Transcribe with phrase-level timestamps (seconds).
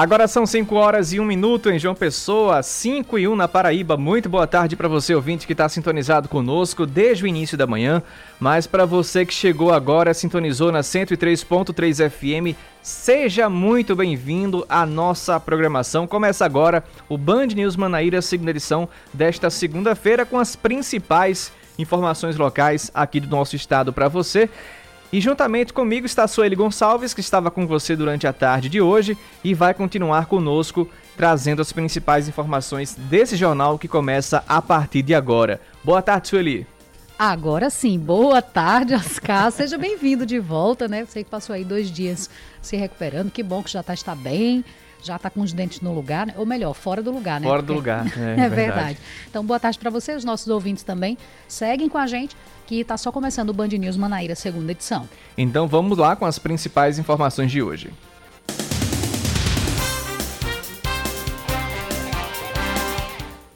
[0.00, 3.96] Agora são 5 horas e 1 minuto em João Pessoa, 5 e 1 na Paraíba.
[3.96, 8.00] Muito boa tarde para você, ouvinte, que está sintonizado conosco desde o início da manhã.
[8.38, 15.40] Mas para você que chegou agora, sintonizou na 103.3 FM, seja muito bem-vindo à nossa
[15.40, 16.06] programação.
[16.06, 22.88] Começa agora o Band News Manaíra, segunda edição desta segunda-feira, com as principais informações locais
[22.94, 24.48] aqui do nosso estado para você.
[25.10, 28.80] E juntamente comigo está a Sueli Gonçalves, que estava com você durante a tarde de
[28.80, 35.00] hoje e vai continuar conosco trazendo as principais informações desse jornal que começa a partir
[35.00, 35.62] de agora.
[35.82, 36.66] Boa tarde, Sueli.
[37.18, 39.50] Agora sim, boa tarde, Oscar.
[39.52, 41.06] Seja bem-vindo de volta, né?
[41.08, 42.28] Sei que passou aí dois dias
[42.60, 43.30] se recuperando.
[43.30, 44.62] Que bom que já tá, está bem
[45.02, 46.34] já está com os dentes no lugar, né?
[46.36, 47.46] ou melhor, fora do lugar, né?
[47.46, 47.72] Fora Porque...
[47.72, 48.54] do lugar, é, é verdade.
[48.54, 48.98] verdade.
[49.28, 51.16] Então, boa tarde para você, os nossos ouvintes também.
[51.46, 52.36] Seguem com a gente,
[52.68, 55.08] que está só começando o Band News Manaíra, segunda edição.
[55.38, 57.90] Então, vamos lá com as principais informações de hoje.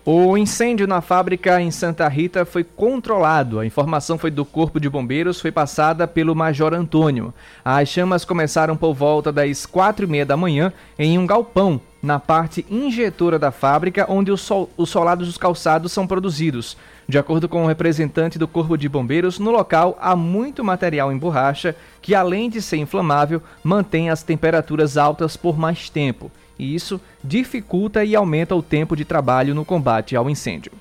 [0.05, 3.61] O incêndio na fábrica em Santa Rita foi controlado.
[3.61, 7.35] A informação foi do Corpo de Bombeiros, foi passada pelo Major Antônio.
[7.63, 12.19] As chamas começaram por volta das quatro e meia da manhã em um galpão na
[12.19, 16.77] parte injetora da fábrica, onde os, sol os solados dos calçados são produzidos.
[17.09, 21.13] De acordo com o um representante do Corpo de Bombeiros, no local há muito material
[21.13, 26.31] em borracha que, além de ser inflamável, mantém as temperaturas altas por mais tempo
[26.63, 30.73] e isso dificulta e aumenta o tempo de trabalho no combate ao incêndio.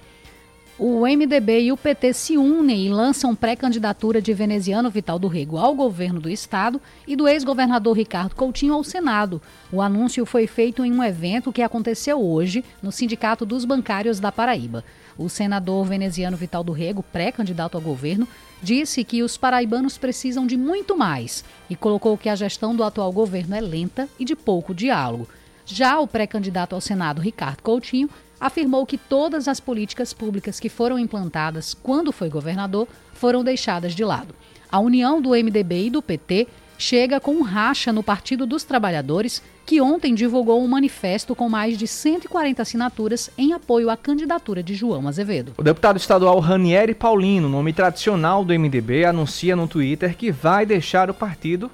[0.78, 5.58] O MDB e o PT se unem e lançam pré-candidatura de veneziano Vital do Rego
[5.58, 9.40] ao governo do estado e do ex-governador Ricardo Coutinho ao Senado.
[9.72, 14.32] O anúncio foi feito em um evento que aconteceu hoje no Sindicato dos Bancários da
[14.32, 14.84] Paraíba.
[15.18, 18.28] O senador veneziano Vital do Rego, pré-candidato ao governo,
[18.62, 23.12] disse que os paraibanos precisam de muito mais e colocou que a gestão do atual
[23.12, 25.28] governo é lenta e de pouco diálogo.
[25.66, 30.98] Já o pré-candidato ao Senado, Ricardo Coutinho, afirmou que todas as políticas públicas que foram
[30.98, 34.34] implantadas quando foi governador foram deixadas de lado.
[34.72, 36.48] A união do MDB e do PT
[36.78, 41.78] chega com um racha no Partido dos Trabalhadores, que ontem divulgou um manifesto com mais
[41.78, 45.54] de 140 assinaturas em apoio à candidatura de João Azevedo.
[45.58, 51.10] O deputado estadual Ranieri Paulino, nome tradicional do MDB, anuncia no Twitter que vai deixar
[51.10, 51.72] o partido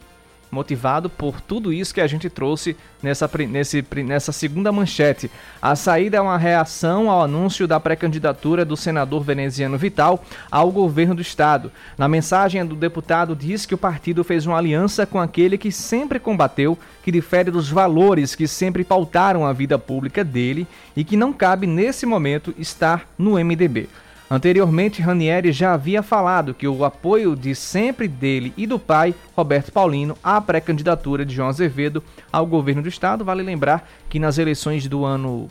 [0.50, 5.30] motivado por tudo isso que a gente trouxe nessa, nesse, nessa segunda manchete.
[5.62, 11.16] A saída é uma reação ao anúncio da pré-candidatura do senador veneziano Vital ao governo
[11.16, 11.72] do estado.
[11.98, 16.20] Na mensagem do deputado diz que o partido fez uma aliança com aquele que sempre
[16.20, 21.34] combateu, que difere dos valores que sempre pautaram a vida pública dele e que não
[21.34, 23.90] cabe nesse momento estar no MDB.
[24.30, 29.72] Anteriormente, Ranieri já havia falado que o apoio de sempre dele e do pai, Roberto
[29.72, 33.24] Paulino, à pré-candidatura de João Azevedo ao governo do estado.
[33.24, 35.50] Vale lembrar que nas eleições do ano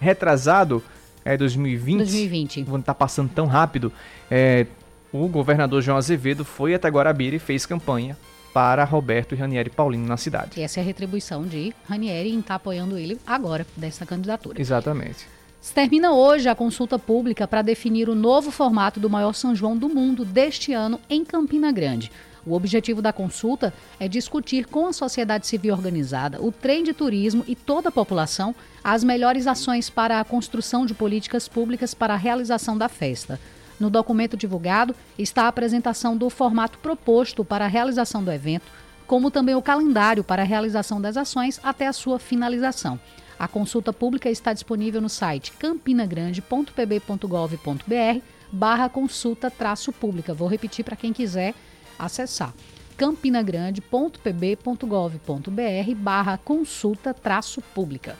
[0.00, 0.82] retrasado,
[1.22, 2.64] é 2020, 2020.
[2.64, 3.92] quando está passando tão rápido,
[4.30, 4.66] é,
[5.12, 8.16] o governador João Azevedo foi até Guarabira e fez campanha
[8.54, 10.60] para Roberto e Ranieri Paulino na cidade.
[10.60, 14.60] E essa é a retribuição de Ranieri em estar tá apoiando ele agora, dessa candidatura.
[14.60, 15.26] Exatamente.
[15.72, 19.88] Termina hoje a consulta pública para definir o novo formato do maior São João do
[19.88, 22.12] mundo deste ano em Campina Grande.
[22.46, 27.42] O objetivo da consulta é discutir com a sociedade civil organizada, o trem de turismo
[27.48, 28.54] e toda a população
[28.84, 33.40] as melhores ações para a construção de políticas públicas para a realização da festa.
[33.80, 38.70] No documento divulgado está a apresentação do formato proposto para a realização do evento,
[39.06, 43.00] como também o calendário para a realização das ações até a sua finalização.
[43.38, 48.20] A consulta pública está disponível no site campinagrande.pb.gov.br
[48.52, 50.32] barra consulta traço pública.
[50.32, 51.54] Vou repetir para quem quiser
[51.98, 52.54] acessar
[52.96, 58.16] campinagrande.pb.gov.br barra consulta traço pública.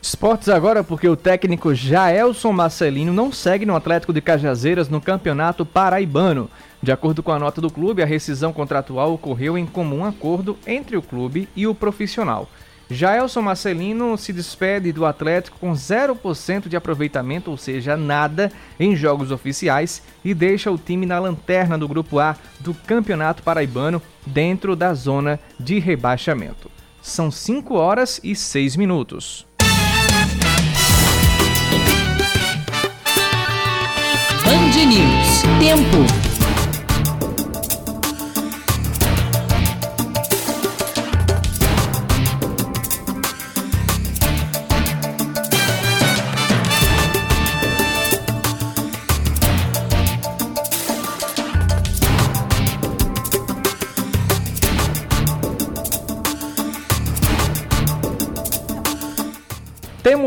[0.00, 5.66] Esportes agora porque o técnico Jaelson Marcelino não segue no Atlético de Cajazeiras no Campeonato
[5.66, 6.48] Paraibano.
[6.80, 10.96] De acordo com a nota do clube, a rescisão contratual ocorreu em comum acordo entre
[10.96, 12.48] o clube e o profissional.
[12.90, 18.50] Jaelson Marcelino se despede do Atlético com 0% de aproveitamento, ou seja, nada,
[18.80, 24.00] em jogos oficiais e deixa o time na lanterna do Grupo A do Campeonato Paraibano,
[24.26, 26.70] dentro da zona de rebaixamento.
[27.02, 29.46] São 5 horas e 6 minutos.
[34.44, 35.42] Band News.
[35.60, 36.27] Tempo.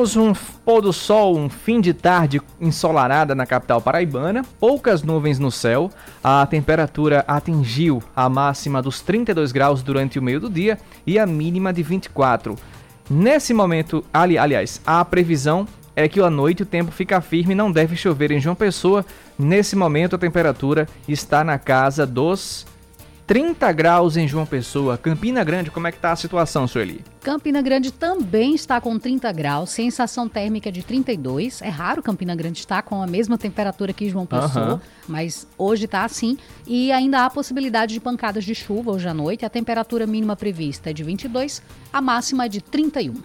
[0.01, 0.33] Temos um
[0.65, 5.91] pôr do sol, um fim de tarde ensolarada na capital paraibana, poucas nuvens no céu,
[6.23, 11.27] a temperatura atingiu a máxima dos 32 graus durante o meio do dia e a
[11.27, 12.55] mínima de 24.
[13.07, 17.55] Nesse momento, ali, aliás, a previsão é que à noite o tempo fica firme e
[17.55, 19.05] não deve chover em João Pessoa.
[19.37, 22.65] Nesse momento a temperatura está na casa dos
[23.27, 24.97] 30 graus em João Pessoa.
[24.97, 27.03] Campina Grande, como é que está a situação, Sueli?
[27.21, 31.61] Campina Grande também está com 30 graus, sensação térmica de 32.
[31.61, 34.79] É raro Campina Grande estar com a mesma temperatura que João Pessoa, uhum.
[35.07, 36.37] mas hoje está assim.
[36.65, 39.45] E ainda há possibilidade de pancadas de chuva hoje à noite.
[39.45, 41.61] A temperatura mínima prevista é de 22,
[41.93, 43.15] a máxima é de 31.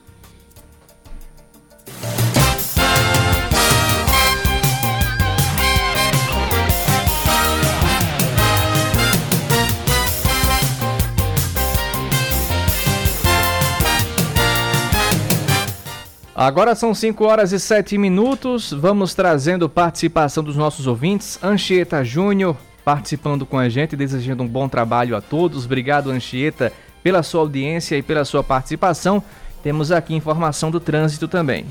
[16.38, 18.71] Agora são 5 horas e 7 minutos.
[18.71, 21.43] Vamos trazendo participação dos nossos ouvintes.
[21.43, 22.55] Anchieta Júnior
[22.85, 25.65] participando com a gente, desejando um bom trabalho a todos.
[25.65, 26.71] Obrigado, Anchieta,
[27.03, 29.23] pela sua audiência e pela sua participação.
[29.62, 31.65] Temos aqui informação do trânsito também.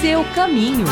[0.00, 0.86] Seu caminho.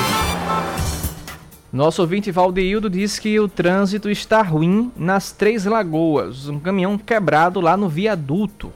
[1.72, 6.49] Nosso ouvinte Valdeildo diz que o trânsito está ruim nas Três Lagoas.
[6.49, 8.72] Um caminhão quebrado lá no viaduto.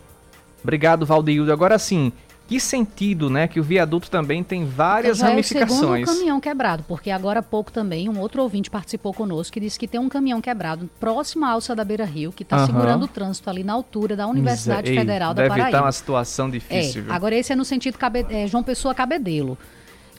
[0.62, 1.52] Obrigado, Valdeildo.
[1.52, 2.12] Agora sim,
[2.46, 3.48] que sentido, né?
[3.48, 6.08] Que o viaduto também tem várias já ramificações.
[6.08, 9.60] É o caminhão quebrado, porque agora há pouco também um outro ouvinte participou conosco que
[9.60, 12.66] disse que tem um caminhão quebrado próximo à alça da Beira Rio, que está uhum.
[12.66, 15.54] segurando o trânsito ali na altura da Universidade Ei, Federal da Paraíba.
[15.56, 17.04] Deve estar uma situação difícil.
[17.08, 19.56] É, agora esse é no sentido Cabe, é, João Pessoa Cabedelo.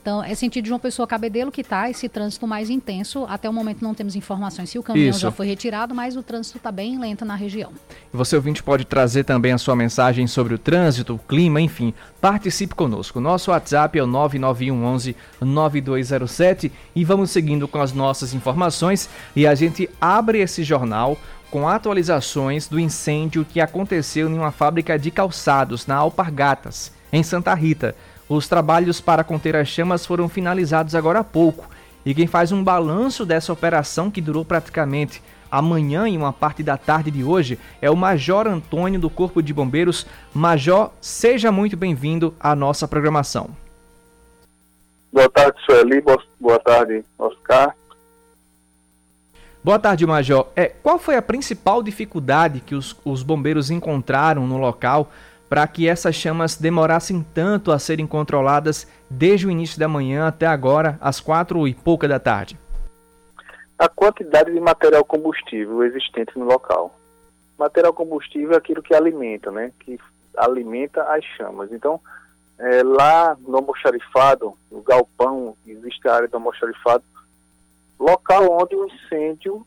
[0.03, 3.25] Então, é sentido de uma pessoa cabedelo que está esse trânsito mais intenso.
[3.29, 5.19] Até o momento não temos informações se o caminhão Isso.
[5.19, 7.71] já foi retirado, mas o trânsito está bem lento na região.
[8.11, 11.93] Você ouvinte pode trazer também a sua mensagem sobre o trânsito, o clima, enfim.
[12.19, 13.21] Participe conosco.
[13.21, 19.55] Nosso WhatsApp é o 99111 9207 e vamos seguindo com as nossas informações e a
[19.55, 21.17] gente abre esse jornal
[21.49, 27.53] com atualizações do incêndio que aconteceu em uma fábrica de calçados na Alpargatas, em Santa
[27.53, 27.95] Rita.
[28.35, 31.69] Os trabalhos para conter as chamas foram finalizados agora há pouco,
[32.03, 35.21] e quem faz um balanço dessa operação que durou praticamente
[35.51, 39.53] amanhã e uma parte da tarde de hoje é o Major Antônio do Corpo de
[39.53, 40.07] Bombeiros.
[40.33, 43.51] Major, seja muito bem-vindo à nossa programação.
[45.11, 46.01] Boa tarde, Sueli.
[46.39, 47.75] Boa tarde, Oscar.
[49.63, 50.47] Boa tarde, Major.
[50.55, 55.11] É, qual foi a principal dificuldade que os, os bombeiros encontraram no local
[55.53, 60.47] para que essas chamas demorassem tanto a serem controladas desde o início da manhã até
[60.47, 62.57] agora, às quatro e pouca da tarde?
[63.77, 66.97] A quantidade de material combustível existente no local.
[67.55, 69.71] Material combustível é aquilo que alimenta, né?
[69.81, 69.99] Que
[70.35, 71.71] alimenta as chamas.
[71.71, 72.01] Então,
[72.57, 77.03] é, lá no almoxarifado, no galpão, existe a área do almoxarifado,
[77.99, 79.63] local onde o incêndio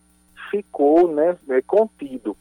[0.51, 2.37] ficou né, é, contido.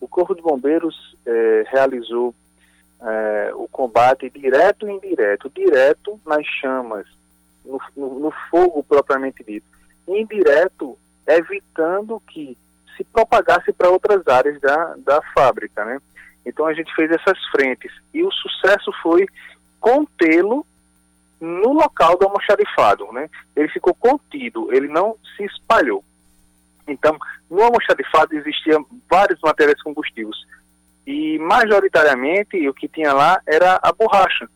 [0.00, 2.34] O Corpo de Bombeiros é, realizou
[3.00, 5.50] é, o combate direto e indireto.
[5.50, 7.06] Direto nas chamas,
[7.64, 9.66] no, no, no fogo propriamente dito.
[10.06, 12.56] Indireto, evitando que
[12.96, 16.00] se propagasse para outras áreas da, da fábrica, né?
[16.44, 19.26] Então a gente fez essas frentes e o sucesso foi
[19.78, 20.66] contê-lo
[21.40, 23.30] no local do almoxarifado, né?
[23.54, 26.02] Ele ficou contido, ele não se espalhou.
[26.86, 27.16] Então,
[27.50, 30.36] no almoxarifado existiam vários materiais combustíveis
[31.08, 34.46] e majoritariamente o que tinha lá era a borracha.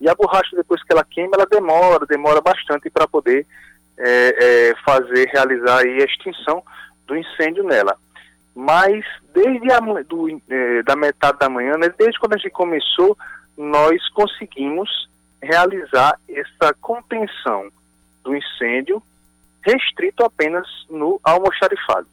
[0.00, 3.46] E a borracha, depois que ela queima, ela demora, demora bastante para poder
[3.98, 6.62] é, é, fazer, realizar a extinção
[7.06, 7.94] do incêndio nela.
[8.54, 13.14] Mas desde a do, é, da metade da manhã, né, desde quando a gente começou,
[13.54, 15.10] nós conseguimos
[15.42, 17.70] realizar essa contenção
[18.24, 19.02] do incêndio
[19.62, 22.08] restrito apenas no almoxarifado.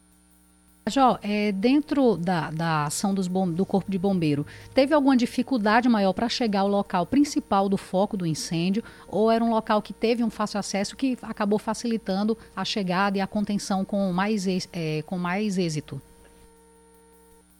[0.88, 6.12] Jó, é, dentro da, da ação bom, do Corpo de Bombeiro, teve alguma dificuldade maior
[6.12, 8.84] para chegar ao local principal do foco do incêndio?
[9.08, 13.20] Ou era um local que teve um fácil acesso que acabou facilitando a chegada e
[13.20, 16.00] a contenção com mais, é, com mais êxito?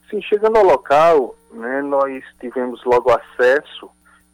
[0.09, 3.91] Sim, chegando ao local, né, nós tivemos logo acesso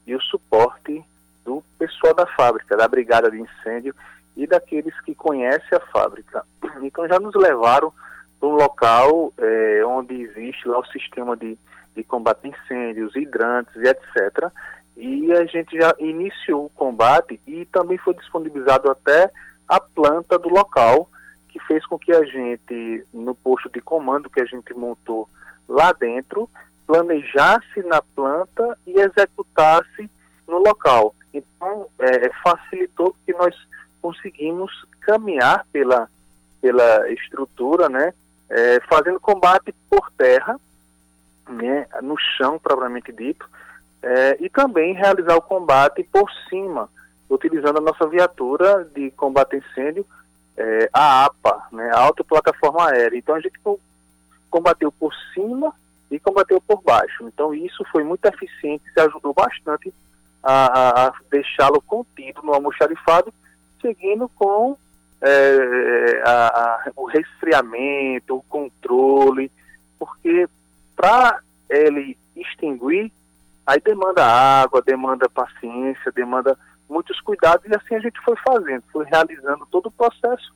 [0.07, 1.03] e o suporte
[1.47, 3.95] do pessoal da fábrica, da brigada de incêndio
[4.37, 6.45] e daqueles que conhecem a fábrica.
[6.83, 7.91] Então já nos levaram
[8.43, 11.57] um local é, onde existe lá o sistema de,
[11.95, 14.51] de combate a incêndios, hidrantes e etc.
[14.97, 19.31] E a gente já iniciou o combate e também foi disponibilizado até
[19.69, 21.09] a planta do local,
[21.49, 25.29] que fez com que a gente, no posto de comando que a gente montou
[25.69, 26.49] lá dentro,
[26.87, 30.11] planejasse na planta e executasse
[30.47, 31.15] no local.
[31.33, 33.55] Então, é, facilitou que nós
[34.01, 34.71] conseguimos
[35.01, 36.09] caminhar pela,
[36.61, 38.13] pela estrutura, né,
[38.53, 40.61] é, fazendo combate por terra,
[41.49, 43.49] né, no chão propriamente dito,
[44.03, 46.89] é, e também realizar o combate por cima,
[47.31, 50.07] utilizando a nossa viatura de combate a incêndio,
[50.57, 53.17] é, a APA, né, a Alta Plataforma Aérea.
[53.17, 53.59] Então a gente
[54.51, 55.73] combateu por cima
[56.11, 57.27] e combateu por baixo.
[57.27, 59.93] Então isso foi muito eficiente, se ajudou bastante
[60.43, 63.33] a, a deixá-lo contido no almoxarifado,
[63.81, 64.77] seguindo com
[65.23, 69.51] é, a, a, o resfriamento, o controle,
[69.99, 70.49] porque
[70.97, 73.13] para ele extinguir,
[73.65, 79.07] aí demanda água, demanda paciência, demanda muitos cuidados, e assim a gente foi fazendo, foi
[79.07, 80.53] realizando todo o processo.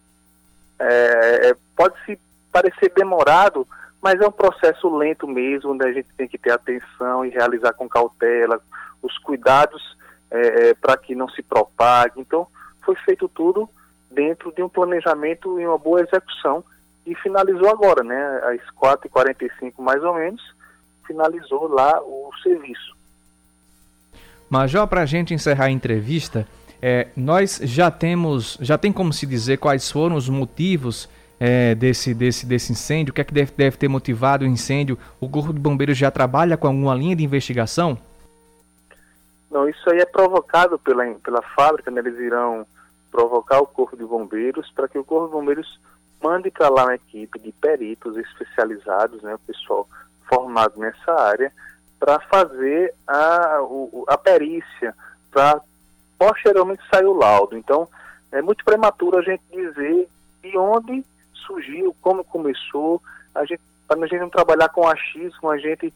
[0.78, 2.18] É, é pode se
[2.52, 3.66] parecer demorado,
[4.02, 7.73] mas é um processo lento mesmo, onde a gente tem que ter atenção e realizar
[7.73, 8.61] com cautela,
[9.00, 9.96] os cuidados
[10.30, 12.20] é, é, para que não se propague.
[12.20, 12.49] Então,
[12.82, 13.70] foi feito tudo
[14.16, 16.64] dentro de um planejamento e uma boa execução
[17.06, 20.42] e finalizou agora, né, às 4h45 mais ou menos,
[21.06, 22.96] finalizou lá o serviço.
[24.49, 26.49] Major, para a gente encerrar a entrevista,
[26.80, 31.08] é, nós já temos, já tem como se dizer quais foram os motivos
[31.38, 33.12] é, desse, desse, desse incêndio?
[33.12, 34.99] O que é que deve, deve ter motivado o incêndio?
[35.20, 37.99] O Corpo de Bombeiros já trabalha com alguma linha de investigação?
[39.50, 42.00] Não, isso aí é provocado pela, pela fábrica, né?
[42.00, 42.66] eles irão
[43.16, 45.80] provocar o Corpo de Bombeiros para que o Corpo de Bombeiros
[46.23, 49.88] mande para lá uma equipe de peritos especializados, né, o pessoal
[50.28, 51.50] formado nessa área,
[51.99, 54.94] para fazer a, o, a perícia,
[55.30, 55.62] para
[56.18, 57.56] posteriormente sair o laudo.
[57.56, 57.88] Então,
[58.30, 60.08] é muito prematuro a gente dizer
[60.42, 61.02] de onde
[61.46, 63.00] surgiu, como começou,
[63.35, 65.92] a gente, para a gente não trabalhar com achismo, a gente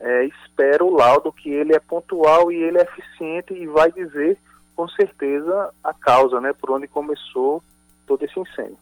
[0.00, 4.36] é, espera o laudo que ele é pontual e ele é eficiente e vai dizer
[4.74, 7.62] com certeza a causa, né, por onde começou
[8.06, 8.78] todo esse incêndio.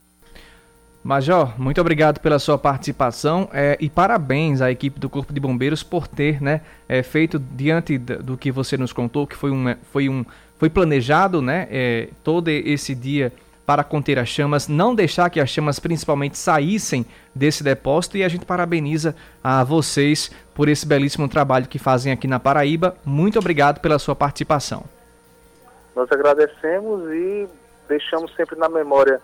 [1.04, 5.82] Major, muito obrigado pela sua participação é, e parabéns à equipe do Corpo de Bombeiros
[5.82, 10.08] por ter né, é, feito diante do que você nos contou, que foi um, foi
[10.08, 10.24] um
[10.58, 13.32] foi planejado né, é, todo esse dia
[13.66, 18.28] para conter as chamas, não deixar que as chamas principalmente saíssem desse depósito e a
[18.28, 22.96] gente parabeniza a vocês por esse belíssimo trabalho que fazem aqui na Paraíba.
[23.04, 24.84] Muito obrigado pela sua participação.
[25.94, 27.48] Nós agradecemos e
[27.88, 29.20] deixamos sempre na memória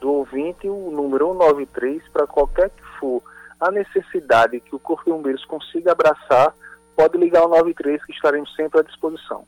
[0.00, 3.22] do ouvinte o número 193 para qualquer que for
[3.58, 6.54] a necessidade que o Corpo de Bombeiros consiga abraçar,
[6.96, 9.44] pode ligar o 93 que estaremos sempre à disposição.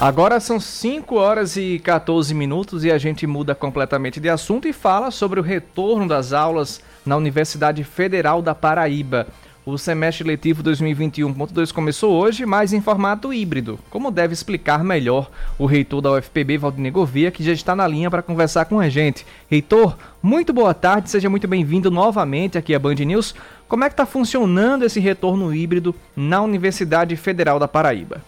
[0.00, 4.72] Agora são 5 horas e 14 minutos e a gente muda completamente de assunto e
[4.72, 9.26] fala sobre o retorno das aulas na Universidade Federal da Paraíba.
[9.66, 13.78] O semestre letivo 2021.2 começou hoje, mas em formato híbrido.
[13.90, 18.10] Como deve explicar melhor o reitor da UFPB, Valdinei Gouveia, que já está na linha
[18.10, 19.26] para conversar com a gente.
[19.50, 23.34] Reitor, muito boa tarde, seja muito bem-vindo novamente aqui à Band News.
[23.68, 28.22] Como é que está funcionando esse retorno híbrido na Universidade Federal da Paraíba?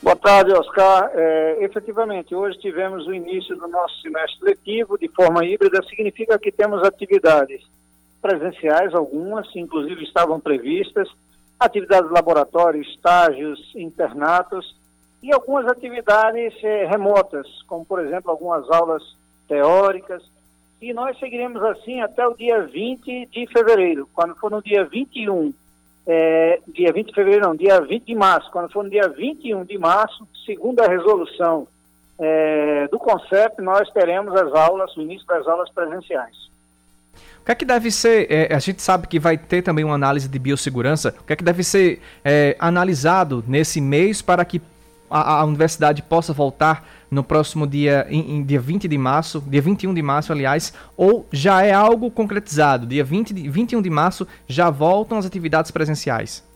[0.00, 1.10] Boa tarde, Oscar.
[1.12, 6.52] É, efetivamente, hoje tivemos o início do nosso semestre letivo de forma híbrida, significa que
[6.52, 7.62] temos atividades
[8.22, 11.08] presenciais, algumas, inclusive estavam previstas,
[11.58, 14.76] atividades de laboratório, estágios, internatos
[15.20, 19.02] e algumas atividades é, remotas, como, por exemplo, algumas aulas
[19.48, 20.22] teóricas.
[20.80, 25.52] E nós seguiremos assim até o dia 20 de fevereiro, quando for no dia 21
[26.10, 29.64] é, dia 20 de fevereiro, não, dia 20 de março, quando for no dia 21
[29.64, 31.68] de março, segundo a resolução
[32.18, 36.48] é, do CONCEP, nós teremos as aulas, o início das aulas presenciais.
[37.42, 39.94] O que é que deve ser, é, a gente sabe que vai ter também uma
[39.94, 44.62] análise de biossegurança, o que é que deve ser é, analisado nesse mês para que
[45.10, 49.62] a, a, universidade possa voltar no próximo dia, em, em, dia 20 de março, dia
[49.62, 52.86] 21 de março, aliás, ou já é algo concretizado?
[52.86, 56.46] Dia 20 de, 21 de março já voltam as atividades presenciais?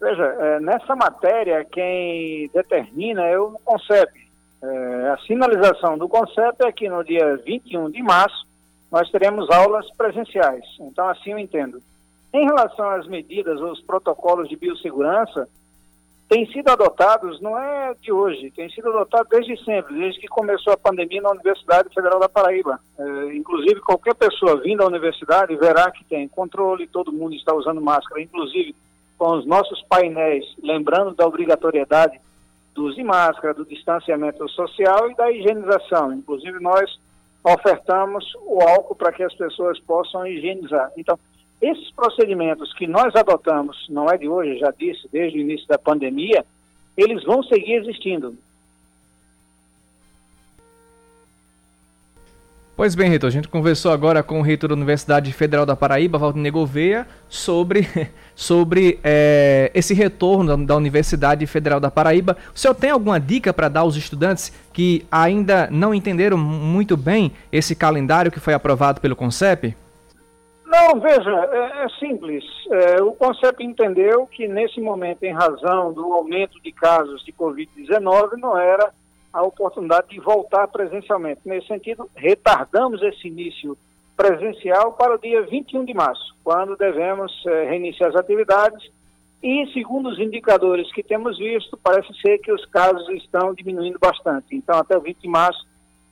[0.00, 4.12] Veja, é, nessa matéria, quem determina é o CONCEP.
[4.62, 8.46] É, a sinalização do CONCEP é que no dia 21 de março
[8.92, 10.64] nós teremos aulas presenciais.
[10.80, 11.82] Então, assim eu entendo.
[12.32, 15.48] Em relação às medidas, os protocolos de biossegurança,
[16.28, 20.72] têm sido adotados, não é de hoje, têm sido adotados desde sempre, desde que começou
[20.72, 22.80] a pandemia na Universidade Federal da Paraíba.
[22.98, 27.80] É, inclusive, qualquer pessoa vindo à universidade verá que tem controle, todo mundo está usando
[27.80, 28.74] máscara, inclusive
[29.16, 32.20] com os nossos painéis, lembrando da obrigatoriedade
[32.74, 36.12] do uso de máscara, do distanciamento social e da higienização.
[36.12, 36.98] Inclusive, nós
[37.44, 40.90] ofertamos o álcool para que as pessoas possam higienizar.
[40.96, 41.18] Então,
[41.64, 45.78] esses procedimentos que nós adotamos, não é de hoje, já disse, desde o início da
[45.78, 46.44] pandemia,
[46.96, 48.36] eles vão seguir existindo.
[52.76, 56.18] Pois bem, reitor, a gente conversou agora com o reitor da Universidade Federal da Paraíba,
[56.18, 57.88] Valdinei Gouveia, sobre,
[58.34, 62.36] sobre é, esse retorno da, da, Universidade Federal da Paraíba.
[62.52, 67.30] O senhor tem alguma dica para dar aos estudantes que ainda não entenderam muito bem
[67.52, 69.76] esse calendário que foi aprovado pelo CONCEP?
[70.74, 72.44] Não, veja, é, é simples.
[72.68, 78.32] É, o CONCEP entendeu que nesse momento, em razão do aumento de casos de Covid-19,
[78.38, 78.92] não era
[79.32, 81.42] a oportunidade de voltar presencialmente.
[81.44, 83.78] Nesse sentido, retardamos esse início
[84.16, 88.90] presencial para o dia 21 de março, quando devemos eh, reiniciar as atividades.
[89.40, 94.56] E, segundo os indicadores que temos visto, parece ser que os casos estão diminuindo bastante.
[94.56, 95.64] Então, até o 20 de março,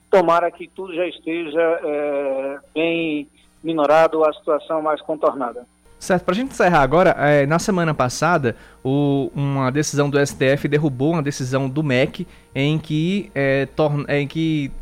[0.08, 3.28] tomara que tudo já esteja eh, bem
[3.62, 5.66] minorado, a situação mais contornada.
[6.02, 10.66] Certo, para a gente encerrar agora, é, na semana passada, o, uma decisão do STF
[10.66, 14.72] derrubou uma decisão do MEC em que, é, torna, em que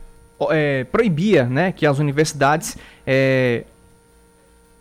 [0.51, 3.65] é, proibia né, que as universidades é,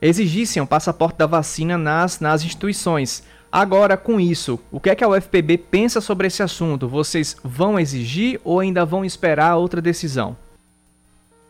[0.01, 3.21] exigissem o passaporte da vacina nas, nas instituições.
[3.51, 6.87] Agora, com isso, o que é que a UFPB pensa sobre esse assunto?
[6.87, 10.37] Vocês vão exigir ou ainda vão esperar outra decisão?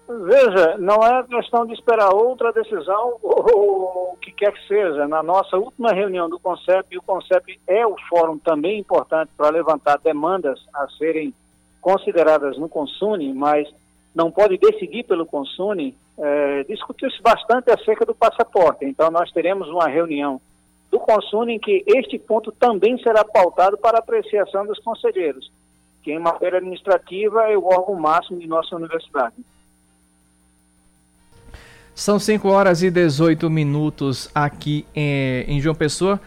[0.09, 5.07] Veja, não é questão de esperar outra decisão ou o que quer que seja.
[5.07, 9.51] Na nossa última reunião do CONCEP, e o CONCEP é o fórum também importante para
[9.51, 11.31] levantar demandas a serem
[11.79, 13.71] consideradas no Consune, mas
[14.15, 18.85] não pode decidir pelo Consune, é, discutiu-se bastante acerca do passaporte.
[18.85, 20.41] Então, nós teremos uma reunião
[20.89, 25.51] do Consune em que este ponto também será pautado para apreciação dos conselheiros,
[26.01, 29.35] que em matéria administrativa é o órgão máximo de nossa universidade.
[31.99, 36.17] São 5 horas e 18 minutos aqui em, em João Pessoa.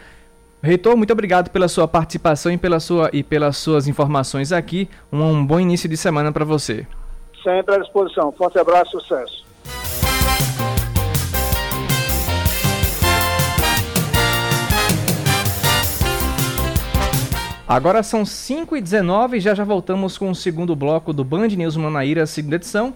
[0.61, 4.87] Reitor, muito obrigado pela sua participação e, pela sua, e pelas suas informações aqui.
[5.11, 6.85] Um, um bom início de semana para você.
[7.43, 8.31] Sempre à disposição.
[8.33, 9.43] Forte abraço, sucesso.
[17.67, 22.27] Agora são 5h19 e já já voltamos com o segundo bloco do Band News Manaíra,
[22.27, 22.93] segunda edição.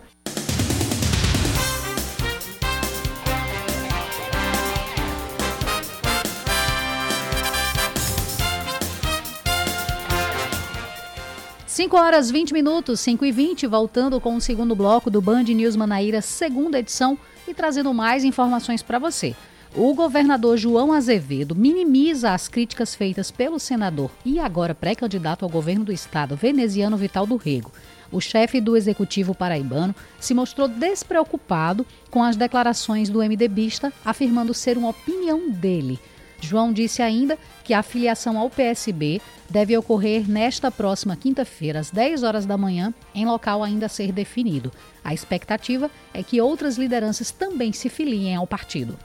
[11.88, 15.78] 5 horas 20 minutos, 5 e 20, voltando com o segundo bloco do Band News
[15.78, 19.34] Manaíra, segunda edição, e trazendo mais informações para você.
[19.74, 25.86] O governador João Azevedo minimiza as críticas feitas pelo senador e agora pré-candidato ao governo
[25.86, 27.72] do estado, veneziano Vital do Rego.
[28.12, 34.78] O chefe do executivo paraibano se mostrou despreocupado com as declarações do MDBista, afirmando ser
[34.78, 35.98] uma opinião dele.
[36.40, 42.24] João disse ainda que a filiação ao PSB deve ocorrer nesta próxima quinta-feira, às 10
[42.24, 44.72] horas da manhã, em local ainda a ser definido.
[45.04, 48.98] A expectativa é que outras lideranças também se filiem ao partido.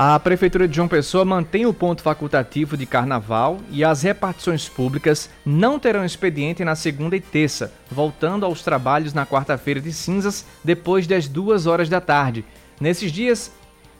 [0.00, 5.28] A Prefeitura de João Pessoa mantém o ponto facultativo de carnaval e as repartições públicas
[5.44, 11.04] não terão expediente na segunda e terça, voltando aos trabalhos na quarta-feira de cinzas, depois
[11.04, 12.44] das duas horas da tarde.
[12.80, 13.50] Nesses dias,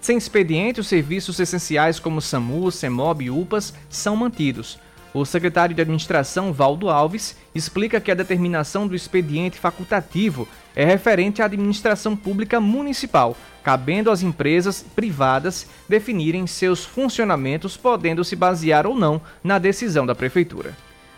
[0.01, 4.79] sem expediente, os serviços essenciais como SAMU, CEMOB e UPAs são mantidos.
[5.13, 11.43] O secretário de Administração, Valdo Alves, explica que a determinação do expediente facultativo é referente
[11.43, 18.95] à administração pública municipal, cabendo às empresas privadas definirem seus funcionamentos, podendo se basear ou
[18.95, 20.77] não na decisão da Prefeitura.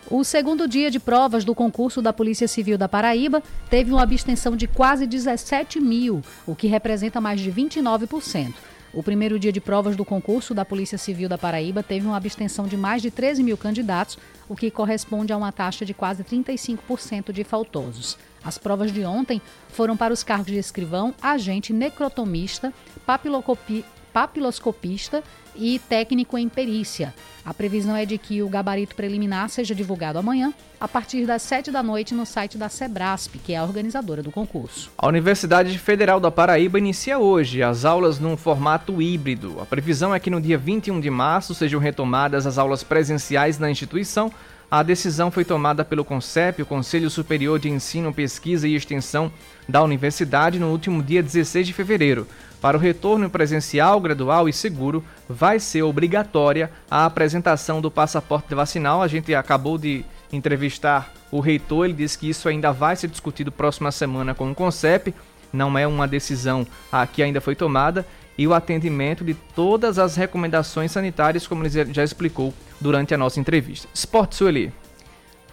[0.09, 4.57] O segundo dia de provas do concurso da Polícia Civil da Paraíba teve uma abstenção
[4.57, 8.55] de quase 17 mil, o que representa mais de 29%.
[8.93, 12.67] O primeiro dia de provas do concurso da Polícia Civil da Paraíba teve uma abstenção
[12.67, 17.31] de mais de 13 mil candidatos, o que corresponde a uma taxa de quase 35%
[17.31, 18.19] de faltosos.
[18.43, 22.73] As provas de ontem foram para os cargos de escrivão, agente necrotomista,
[24.13, 25.23] papiloscopista
[25.55, 27.15] e técnico em perícia.
[27.45, 31.71] A previsão é de que o gabarito preliminar seja divulgado amanhã, a partir das 7
[31.71, 34.91] da noite, no site da Sebrasp, que é a organizadora do concurso.
[34.97, 39.61] A Universidade Federal da Paraíba inicia hoje as aulas num formato híbrido.
[39.61, 43.71] A previsão é que no dia 21 de março sejam retomadas as aulas presenciais na
[43.71, 44.33] instituição.
[44.71, 49.33] A decisão foi tomada pelo CONCEP, o Conselho Superior de Ensino, Pesquisa e Extensão
[49.69, 52.27] da Universidade, no último dia 16 de fevereiro.
[52.61, 59.03] Para o retorno presencial, gradual e seguro, vai ser obrigatória a apresentação do passaporte vacinal.
[59.03, 63.51] A gente acabou de entrevistar o reitor, ele disse que isso ainda vai ser discutido
[63.51, 65.15] próxima semana com o CONCEP,
[65.53, 66.67] não é uma decisão
[67.13, 72.05] que ainda foi tomada, e o atendimento de todas as recomendações sanitárias, como ele já
[72.05, 73.89] explicou durante a nossa entrevista.
[73.93, 74.73] Esporte Sueli.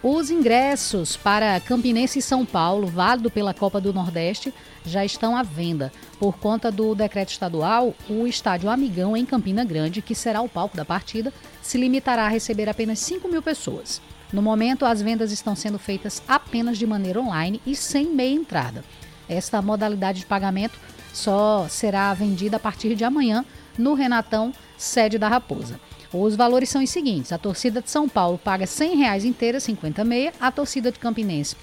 [0.00, 4.54] Os ingressos para Campinense e São Paulo, válido pela Copa do Nordeste,
[4.86, 5.92] já estão à venda.
[6.20, 10.76] Por conta do decreto estadual, o estádio Amigão, em Campina Grande, que será o palco
[10.76, 14.00] da partida, se limitará a receber apenas 5 mil pessoas.
[14.32, 18.84] No momento, as vendas estão sendo feitas apenas de maneira online e sem meia entrada.
[19.28, 20.78] Esta modalidade de pagamento
[21.12, 23.44] só será vendida a partir de amanhã
[23.76, 25.80] no Renatão, sede da Raposa.
[26.12, 30.04] Os valores são os seguintes: a torcida de São Paulo paga 100 reais inteira, 50
[30.04, 30.32] meia.
[30.40, 31.56] A torcida de Campinense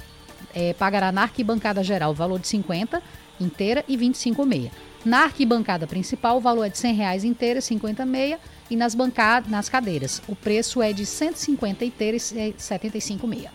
[0.54, 3.02] é, pagará na arquibancada geral o valor de 50
[3.40, 4.72] inteira e 25 meia.
[5.04, 8.40] Na arquibancada principal, o valor é de 100 reais inteira, 50 meia.
[8.68, 13.52] E nas bancadas, nas cadeiras, o preço é de 150 inteira e 75 meia.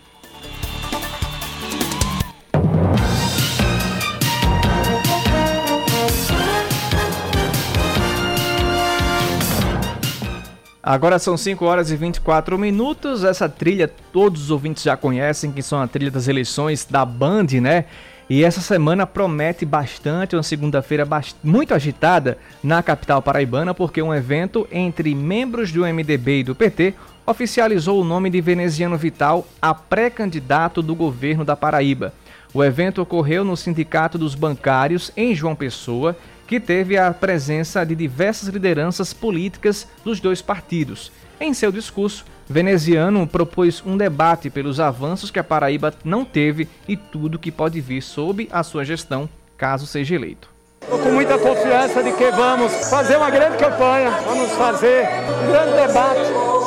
[10.83, 13.23] Agora são 5 horas e 24 minutos.
[13.23, 17.47] Essa trilha todos os ouvintes já conhecem, que são a trilha das eleições da Band,
[17.61, 17.85] né?
[18.27, 21.07] E essa semana promete bastante, uma segunda-feira
[21.43, 26.93] muito agitada na capital paraibana, porque um evento entre membros do MDB e do PT
[27.25, 32.13] oficializou o nome de Veneziano Vital a pré-candidato do governo da Paraíba.
[32.53, 36.15] O evento ocorreu no Sindicato dos Bancários, em João Pessoa,
[36.51, 41.09] que teve a presença de diversas lideranças políticas dos dois partidos.
[41.39, 46.97] Em seu discurso, Veneziano propôs um debate pelos avanços que a Paraíba não teve e
[46.97, 50.49] tudo que pode vir sob a sua gestão, caso seja eleito.
[50.81, 55.87] Estou com muita confiança de que vamos fazer uma grande campanha, vamos fazer um grande
[55.87, 56.19] debate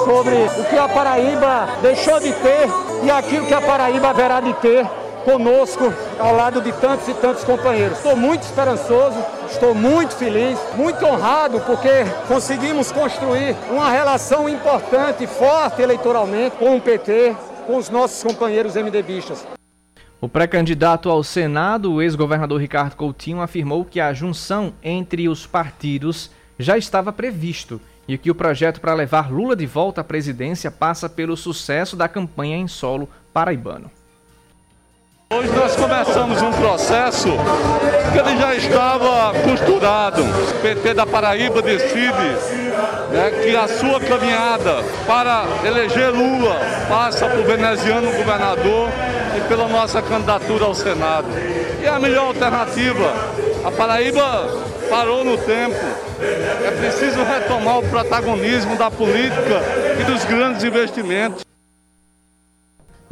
[0.02, 2.68] sobre o que a Paraíba deixou de ter
[3.04, 7.42] e aquilo que a Paraíba haverá de ter conosco, ao lado de tantos e tantos
[7.44, 7.98] companheiros.
[7.98, 9.16] Estou muito esperançoso,
[9.50, 16.80] estou muito feliz, muito honrado, porque conseguimos construir uma relação importante, forte eleitoralmente com o
[16.80, 17.34] PT,
[17.66, 19.46] com os nossos companheiros MDBistas.
[20.20, 26.30] O pré-candidato ao Senado, o ex-governador Ricardo Coutinho, afirmou que a junção entre os partidos
[26.58, 31.08] já estava previsto e que o projeto para levar Lula de volta à presidência passa
[31.08, 33.90] pelo sucesso da campanha em solo paraibano.
[35.36, 37.28] Hoje nós começamos um processo
[38.12, 40.22] que ele já estava costurado.
[40.22, 42.36] O PT da Paraíba decide
[43.10, 46.56] né, que a sua caminhada para eleger Lula
[46.88, 48.88] passa por veneziano governador
[49.36, 51.26] e pela nossa candidatura ao Senado.
[51.82, 53.12] E a melhor alternativa.
[53.64, 54.48] A Paraíba
[54.88, 55.74] parou no tempo.
[56.64, 59.60] É preciso retomar o protagonismo da política
[60.00, 61.43] e dos grandes investimentos.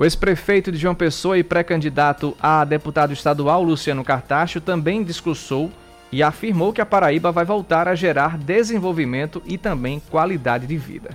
[0.03, 5.71] O ex-prefeito de João Pessoa e pré-candidato a deputado estadual, Luciano Cartacho, também discursou
[6.11, 11.11] e afirmou que a Paraíba vai voltar a gerar desenvolvimento e também qualidade de vida.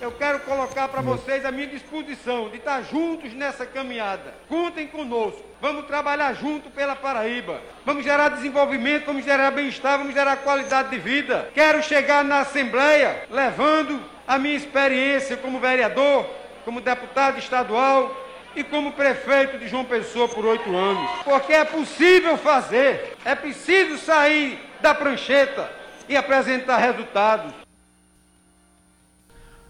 [0.00, 4.34] Eu quero colocar para vocês a minha disposição de estar juntos nessa caminhada.
[4.48, 5.42] Contem conosco.
[5.60, 7.60] Vamos trabalhar junto pela Paraíba.
[7.84, 11.48] Vamos gerar desenvolvimento, vamos gerar bem-estar, vamos gerar qualidade de vida.
[11.52, 16.24] Quero chegar na Assembleia levando a minha experiência como vereador,
[16.64, 18.14] como deputado estadual
[18.56, 21.10] e como prefeito de João Pessoa por oito anos.
[21.24, 25.70] Porque é possível fazer, é preciso sair da prancheta
[26.08, 27.52] e apresentar resultados.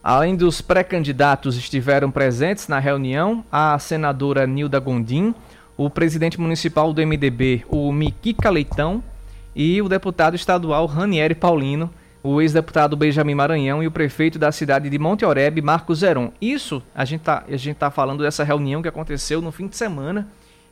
[0.03, 5.35] Além dos pré-candidatos estiveram presentes na reunião, a senadora Nilda Gondim,
[5.79, 9.03] o presidente municipal do MDB, o Miquica Leitão,
[9.57, 11.91] e o deputado estadual Ranieri Paulino,
[12.25, 16.33] o ex-deputado Benjamin Maranhão e o prefeito da cidade de Monte Oreb, Marcos Zeron.
[16.41, 17.45] Isso, a gente está
[17.79, 20.27] tá falando dessa reunião que aconteceu no fim de semana,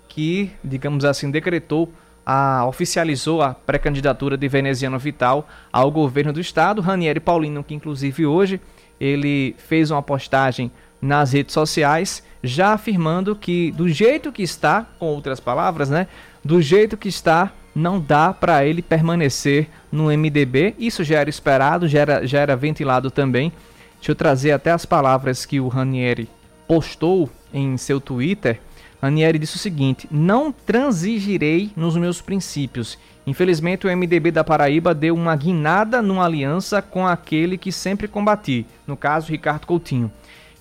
[0.08, 1.92] que, digamos assim, decretou,
[2.24, 6.80] a, oficializou a pré-candidatura de Veneziano Vital ao governo do estado.
[6.80, 8.58] Ranieri Paulino, que inclusive hoje
[8.98, 15.06] ele fez uma postagem nas redes sociais, já afirmando que do jeito que está, com
[15.06, 16.06] outras palavras, né,
[16.42, 20.74] do jeito que está, não dá para ele permanecer no MDB.
[20.78, 23.52] Isso já era esperado, já era, já era ventilado também.
[23.96, 26.28] Deixa eu trazer até as palavras que o Ranieri
[26.66, 28.60] postou em seu Twitter.
[29.00, 32.98] Ranieri disse o seguinte: Não transigirei nos meus princípios.
[33.26, 38.66] Infelizmente, o MDB da Paraíba deu uma guinada numa aliança com aquele que sempre combati,
[38.86, 40.10] no caso, Ricardo Coutinho,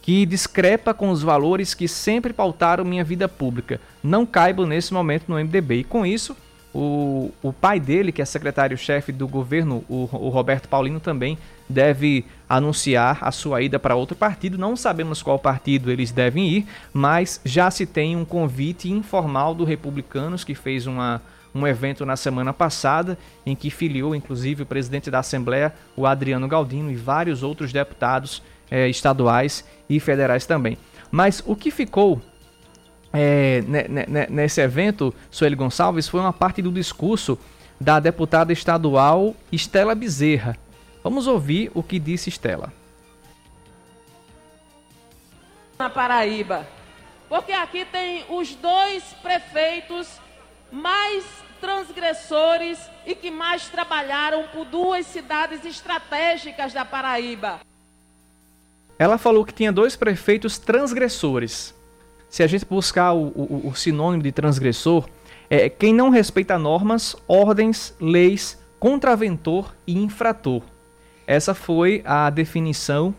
[0.01, 3.81] que discrepa com os valores que sempre pautaram minha vida pública.
[4.03, 5.79] Não caibo nesse momento no MDB.
[5.79, 6.35] E com isso,
[6.73, 12.25] o, o pai dele, que é secretário-chefe do governo, o, o Roberto Paulino, também deve
[12.47, 14.57] anunciar a sua ida para outro partido.
[14.57, 19.65] Não sabemos qual partido eles devem ir, mas já se tem um convite informal do
[19.65, 21.21] Republicanos, que fez uma,
[21.53, 26.47] um evento na semana passada, em que filiou inclusive o presidente da Assembleia, o Adriano
[26.47, 30.77] Galdino, e vários outros deputados eh, estaduais e federais também.
[31.11, 32.21] Mas o que ficou
[33.13, 33.61] é,
[34.29, 37.37] nesse evento, Sueli Gonçalves, foi uma parte do discurso
[37.79, 40.57] da deputada estadual Estela Bezerra.
[41.03, 42.71] Vamos ouvir o que disse Estela.
[45.77, 46.67] Na Paraíba,
[47.27, 50.07] porque aqui tem os dois prefeitos
[50.71, 51.25] mais
[51.59, 57.59] transgressores e que mais trabalharam por duas cidades estratégicas da Paraíba.
[58.97, 61.73] Ela falou que tinha dois prefeitos transgressores
[62.31, 65.07] se a gente buscar o, o, o sinônimo de transgressor,
[65.49, 70.63] é quem não respeita normas, ordens, leis, contraventor e infrator.
[71.27, 73.13] Essa foi a definição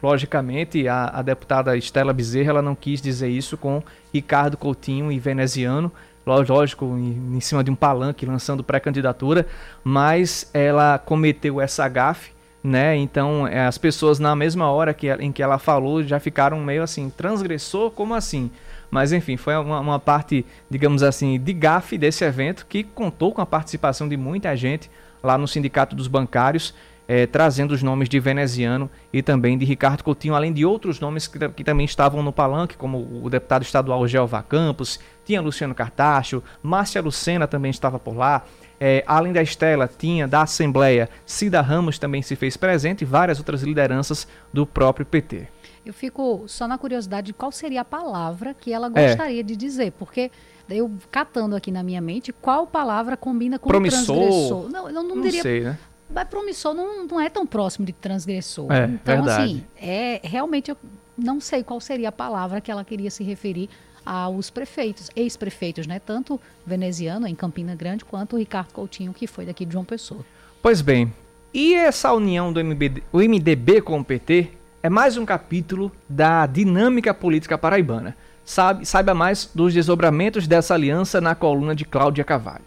[0.00, 3.82] logicamente, a, a deputada Estela Bezerra ela não quis dizer isso com
[4.14, 5.90] Ricardo Coutinho e veneziano,
[6.24, 9.44] lógico, em, em cima de um palanque lançando pré-candidatura,
[9.82, 12.30] mas ela cometeu essa gafe
[12.62, 12.96] né?
[12.96, 16.82] Então, é, as pessoas na mesma hora que, em que ela falou já ficaram meio
[16.82, 18.50] assim, transgressor, como assim?
[18.90, 23.40] Mas enfim, foi uma, uma, parte, digamos assim, de gafe desse evento que contou com
[23.40, 24.90] a participação de muita gente
[25.22, 26.74] lá no Sindicato dos Bancários,
[27.08, 31.26] é, trazendo os nomes de Veneziano e também de Ricardo Coutinho, além de outros nomes
[31.26, 36.42] que, que também estavam no palanque, como o deputado estadual Jeová Campos, tinha Luciano Cartacho,
[36.62, 38.44] Márcia Lucena também estava por lá,
[38.84, 43.38] é, além da Estela, tinha da Assembleia Cida Ramos também se fez presente e várias
[43.38, 45.46] outras lideranças do próprio PT.
[45.86, 49.06] Eu fico só na curiosidade de qual seria a palavra que ela é.
[49.06, 49.42] gostaria é.
[49.44, 50.32] de dizer, porque
[50.68, 54.16] eu catando aqui na minha mente qual palavra combina com promissor.
[54.16, 54.68] transgressor.
[54.68, 55.42] Não, eu não, não diria.
[55.42, 55.78] Sei, né?
[56.10, 58.66] Mas promissor não, não é tão próximo de transgressor.
[58.72, 59.42] É, então, verdade.
[59.44, 60.76] assim, é realmente eu
[61.16, 63.70] não sei qual seria a palavra que ela queria se referir
[64.04, 65.98] aos prefeitos, ex-prefeitos, né?
[65.98, 70.24] Tanto veneziano em Campina Grande quanto o Ricardo Coutinho, que foi daqui de João Pessoa.
[70.60, 71.12] Pois bem,
[71.52, 74.50] e essa união do MBD, o MDB com o PT
[74.82, 78.16] é mais um capítulo da dinâmica política paraibana.
[78.44, 82.64] Sabe, saiba mais dos desdobramentos dessa aliança na coluna de Cláudia Carvalho.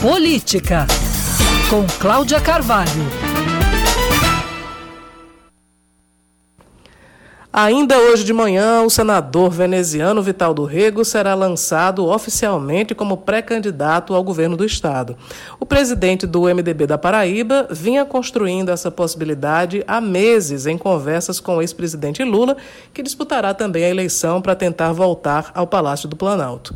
[0.00, 0.86] Política
[1.70, 3.51] com Cláudia Carvalho.
[7.54, 14.14] Ainda hoje de manhã, o senador veneziano Vital do Rego será lançado oficialmente como pré-candidato
[14.14, 15.14] ao governo do estado.
[15.60, 21.58] O presidente do MDB da Paraíba vinha construindo essa possibilidade há meses em conversas com
[21.58, 22.56] o ex-presidente Lula,
[22.94, 26.74] que disputará também a eleição para tentar voltar ao Palácio do Planalto.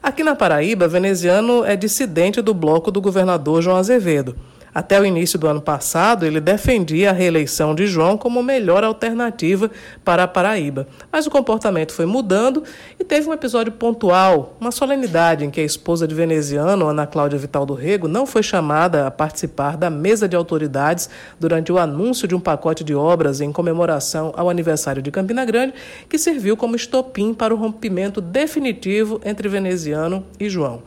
[0.00, 4.36] Aqui na Paraíba, veneziano é dissidente do bloco do governador João Azevedo.
[4.74, 9.70] Até o início do ano passado, ele defendia a reeleição de João como melhor alternativa
[10.02, 10.86] para a Paraíba.
[11.10, 12.64] Mas o comportamento foi mudando
[12.98, 17.38] e teve um episódio pontual, uma solenidade em que a esposa de veneziano, Ana Cláudia
[17.38, 22.26] Vital do Rego, não foi chamada a participar da mesa de autoridades durante o anúncio
[22.26, 25.74] de um pacote de obras em comemoração ao aniversário de Campina Grande,
[26.08, 30.82] que serviu como estopim para o rompimento definitivo entre veneziano e João.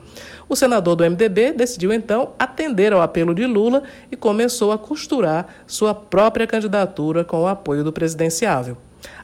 [0.47, 5.47] O senador do MDB decidiu então atender ao apelo de Lula e começou a costurar
[5.65, 8.77] sua própria candidatura com o apoio do presidenciável.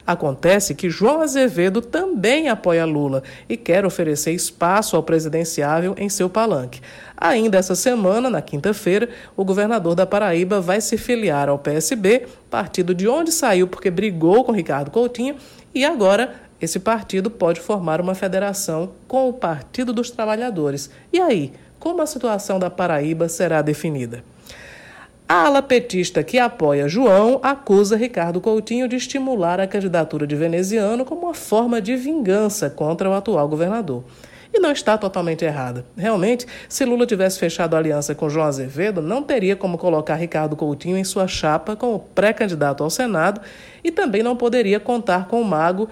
[0.06, 6.30] Acontece que João Azevedo também apoia Lula e quer oferecer espaço ao presidenciável em seu
[6.30, 6.82] palanque.
[7.16, 12.96] Ainda essa semana, na quinta-feira, o governador da Paraíba vai se filiar ao PSB, partido
[12.96, 15.36] de onde saiu porque brigou com Ricardo Coutinho
[15.74, 20.92] e agora esse partido pode formar uma federação com o Partido dos Trabalhadores.
[21.12, 24.24] E aí, como a situação da Paraíba será definida?
[25.28, 31.06] A ala petista que apoia João acusa Ricardo Coutinho de estimular a candidatura de veneziano
[31.06, 34.04] como uma forma de vingança contra o atual governador.
[34.54, 35.86] E não está totalmente errada.
[35.96, 40.98] Realmente, se Lula tivesse fechado aliança com João Azevedo, não teria como colocar Ricardo Coutinho
[40.98, 43.40] em sua chapa como pré-candidato ao Senado
[43.82, 45.88] e também não poderia contar com o mago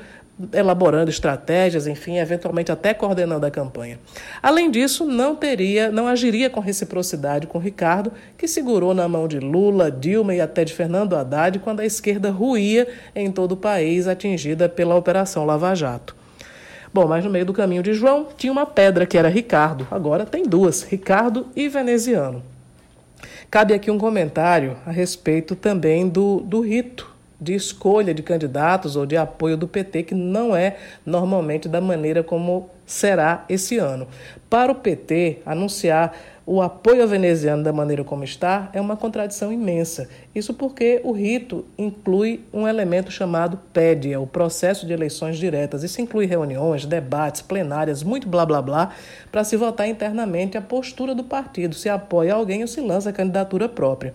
[0.53, 3.99] elaborando estratégias, enfim, eventualmente até coordenando a campanha.
[4.41, 9.39] Além disso, não teria, não agiria com reciprocidade com Ricardo, que segurou na mão de
[9.39, 14.07] Lula, Dilma e até de Fernando Haddad quando a esquerda ruía em todo o país,
[14.07, 16.15] atingida pela Operação Lava Jato.
[16.93, 19.87] Bom, mas no meio do caminho de João tinha uma pedra que era Ricardo.
[19.91, 22.41] Agora tem duas, Ricardo e Veneziano.
[23.51, 27.08] Cabe aqui um comentário a respeito também do, do rito
[27.39, 32.23] de escolha de candidatos ou de apoio do PT, que não é normalmente da maneira
[32.23, 34.07] como será esse ano.
[34.49, 36.13] Para o PT, anunciar
[36.51, 40.09] o apoio ao veneziano da maneira como está é uma contradição imensa.
[40.33, 45.83] Isso porque o rito inclui um elemento chamado PEDIA, o processo de eleições diretas.
[45.83, 48.95] Isso inclui reuniões, debates, plenárias, muito blá blá blá,
[49.31, 53.13] para se votar internamente a postura do partido, se apoia alguém ou se lança a
[53.13, 54.11] candidatura própria.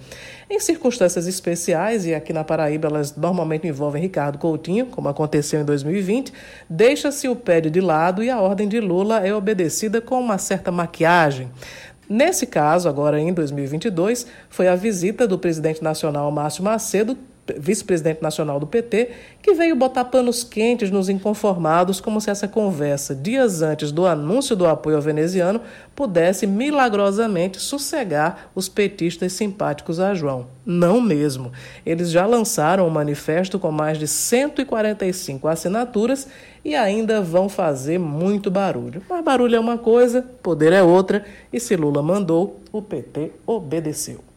[0.50, 5.64] Em circunstâncias especiais, e aqui na Paraíba elas normalmente envolvem Ricardo Coutinho, como aconteceu em
[5.64, 6.32] 2020,
[6.68, 10.72] deixa-se o PED de lado e a ordem de Lula é obedecida com uma certa
[10.72, 11.48] maquiagem.
[12.14, 17.18] Nesse caso, agora em 2022, foi a visita do presidente nacional Márcio Macedo
[17.58, 19.10] vice-presidente nacional do PT,
[19.42, 24.56] que veio botar panos quentes nos inconformados, como se essa conversa, dias antes do anúncio
[24.56, 25.60] do apoio ao veneziano,
[25.94, 30.46] pudesse milagrosamente sossegar os petistas simpáticos a João.
[30.64, 31.52] Não mesmo.
[31.84, 36.26] Eles já lançaram um manifesto com mais de 145 assinaturas
[36.64, 39.02] e ainda vão fazer muito barulho.
[39.08, 44.33] Mas barulho é uma coisa, poder é outra, e se Lula mandou, o PT obedeceu.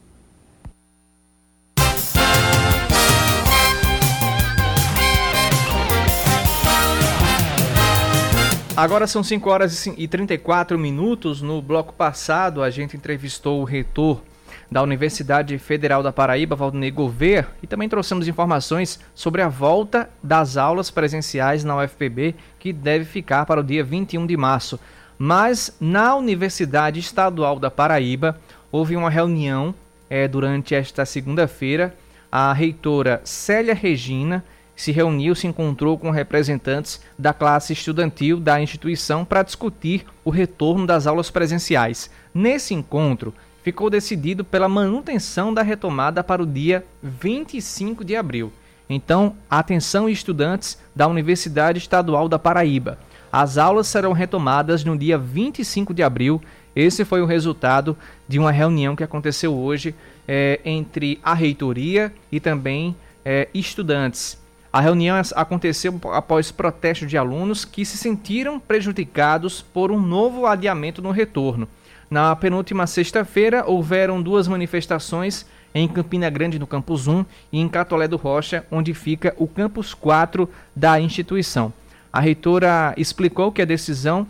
[8.78, 11.42] Agora são 5 horas e 34 minutos.
[11.42, 14.22] No bloco passado, a gente entrevistou o reitor
[14.70, 20.58] da Universidade Federal da Paraíba, Valdinei Gouveia, e também trouxemos informações sobre a volta das
[20.58, 24.80] aulas presenciais na UFPB, que deve ficar para o dia 21 de março.
[25.18, 28.40] Mas na Universidade Estadual da Paraíba,
[28.72, 29.74] houve uma reunião
[30.08, 31.96] é, durante esta segunda-feira.
[32.32, 34.44] A reitora Célia Regina
[34.78, 40.86] se reuniu, se encontrou com representantes da classe estudantil da instituição para discutir o retorno
[40.86, 42.12] das aulas presenciais.
[42.32, 48.54] Nesse encontro, ficou decidido pela manutenção da retomada para o dia 25 de abril.
[48.88, 53.00] Então, atenção estudantes da Universidade Estadual da Paraíba.
[53.32, 56.40] As aulas serão retomadas no dia 25 de abril.
[56.76, 59.96] Esse foi o resultado de uma reunião que aconteceu hoje
[60.28, 64.38] é, entre a reitoria e também é, estudantes.
[64.72, 71.02] A reunião aconteceu após protesto de alunos que se sentiram prejudicados por um novo adiamento
[71.02, 71.68] no retorno.
[72.10, 78.08] Na penúltima sexta-feira, houveram duas manifestações em Campina Grande, no Campus 1, e em Catolé
[78.08, 81.72] do Rocha, onde fica o Campus 4 da instituição.
[82.12, 84.26] A reitora explicou que a decisão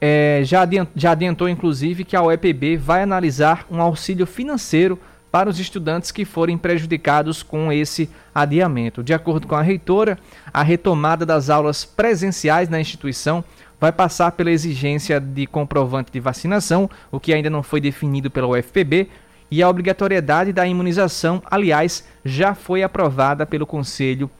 [0.00, 4.98] é, já, adiantou, já adiantou, inclusive, que a UEPB vai analisar um auxílio financeiro
[5.32, 9.02] para os estudantes que forem prejudicados com esse adiamento.
[9.02, 10.18] De acordo com a reitora,
[10.52, 13.42] a retomada das aulas presenciais na instituição
[13.80, 18.46] vai passar pela exigência de comprovante de vacinação, o que ainda não foi definido pela
[18.46, 19.08] UFPB,
[19.50, 24.30] e a obrigatoriedade da imunização, aliás, já foi aprovada pelo Conselho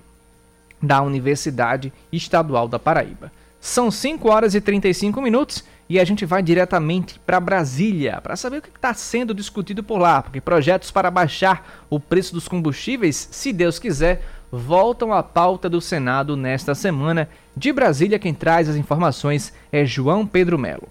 [0.80, 3.32] da Universidade Estadual da Paraíba.
[3.60, 8.56] São 5 horas e 35 minutos e a gente vai diretamente para Brasília para saber
[8.56, 13.28] o que está sendo discutido por lá, porque projetos para baixar o preço dos combustíveis,
[13.30, 17.28] se Deus quiser, voltam à pauta do Senado nesta semana.
[17.54, 20.88] De Brasília, quem traz as informações é João Pedro Melo.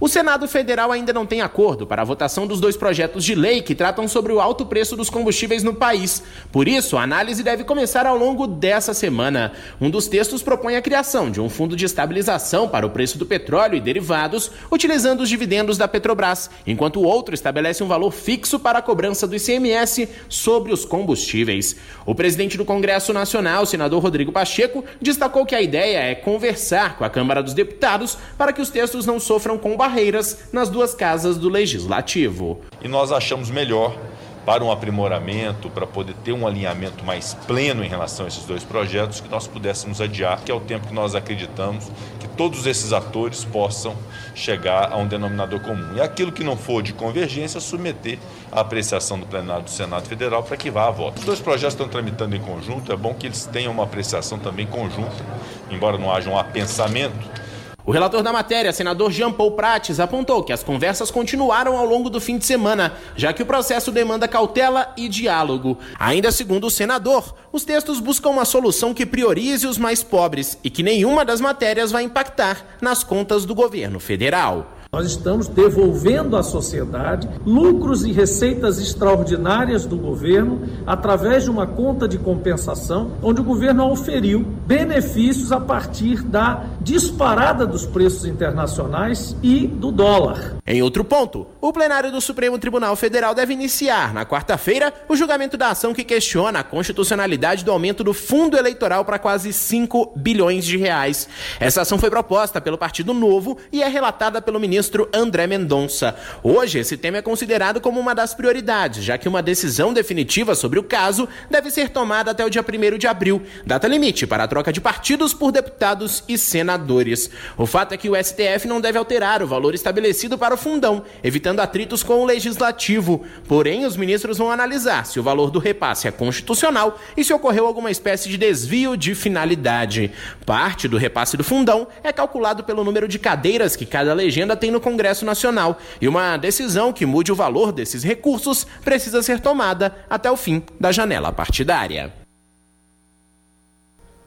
[0.00, 3.62] O Senado Federal ainda não tem acordo para a votação dos dois projetos de lei
[3.62, 6.22] que tratam sobre o alto preço dos combustíveis no país.
[6.52, 9.50] Por isso, a análise deve começar ao longo dessa semana.
[9.80, 13.26] Um dos textos propõe a criação de um fundo de estabilização para o preço do
[13.26, 18.60] petróleo e derivados, utilizando os dividendos da Petrobras, enquanto o outro estabelece um valor fixo
[18.60, 21.74] para a cobrança do ICMS sobre os combustíveis.
[22.06, 27.02] O presidente do Congresso Nacional, senador Rodrigo Pacheco, destacou que a ideia é conversar com
[27.02, 31.38] a Câmara dos Deputados para que os textos não sofram com barreiras nas duas casas
[31.38, 32.60] do Legislativo.
[32.82, 33.96] E nós achamos melhor
[34.44, 38.64] para um aprimoramento, para poder ter um alinhamento mais pleno em relação a esses dois
[38.64, 42.92] projetos, que nós pudéssemos adiar, que é o tempo que nós acreditamos que todos esses
[42.92, 43.94] atores possam
[44.34, 45.96] chegar a um denominador comum.
[45.96, 48.18] E aquilo que não for de convergência, submeter
[48.50, 51.18] à apreciação do plenário do Senado Federal para que vá a voto.
[51.18, 54.66] Os dois projetos estão tramitando em conjunto, é bom que eles tenham uma apreciação também
[54.66, 55.24] conjunta,
[55.70, 57.47] embora não haja um apensamento
[57.88, 62.10] O relator da matéria, senador Jean Paul Prates, apontou que as conversas continuaram ao longo
[62.10, 65.78] do fim de semana, já que o processo demanda cautela e diálogo.
[65.98, 70.68] Ainda segundo o senador, os textos buscam uma solução que priorize os mais pobres e
[70.68, 74.66] que nenhuma das matérias vai impactar nas contas do governo federal.
[74.90, 82.08] Nós estamos devolvendo à sociedade lucros e receitas extraordinárias do governo através de uma conta
[82.08, 89.66] de compensação, onde o governo oferiu benefícios a partir da disparada dos preços internacionais e
[89.66, 90.56] do dólar.
[90.66, 95.58] Em outro ponto, o plenário do Supremo Tribunal Federal deve iniciar, na quarta-feira, o julgamento
[95.58, 100.64] da ação que questiona a constitucionalidade do aumento do fundo eleitoral para quase 5 bilhões
[100.64, 101.28] de reais.
[101.60, 106.14] Essa ação foi proposta pelo Partido Novo e é relatada pelo ministro ministro André Mendonça.
[106.40, 110.78] Hoje, esse tema é considerado como uma das prioridades, já que uma decisão definitiva sobre
[110.78, 114.46] o caso deve ser tomada até o dia 1 de abril, data limite para a
[114.46, 117.28] troca de partidos por deputados e senadores.
[117.56, 121.02] O fato é que o STF não deve alterar o valor estabelecido para o fundão,
[121.24, 123.24] evitando atritos com o legislativo.
[123.48, 127.66] Porém, os ministros vão analisar se o valor do repasse é constitucional e se ocorreu
[127.66, 130.12] alguma espécie de desvio de finalidade.
[130.46, 134.67] Parte do repasse do fundão é calculado pelo número de cadeiras que cada legenda tem
[134.70, 135.78] no Congresso Nacional.
[136.00, 140.62] E uma decisão que mude o valor desses recursos precisa ser tomada até o fim
[140.78, 142.12] da janela partidária.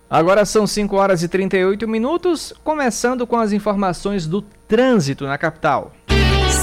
[0.10, 5.94] Agora são 5 horas e 38 minutos, começando com as informações do trânsito na capital.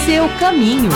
[0.04, 0.90] Seu caminho.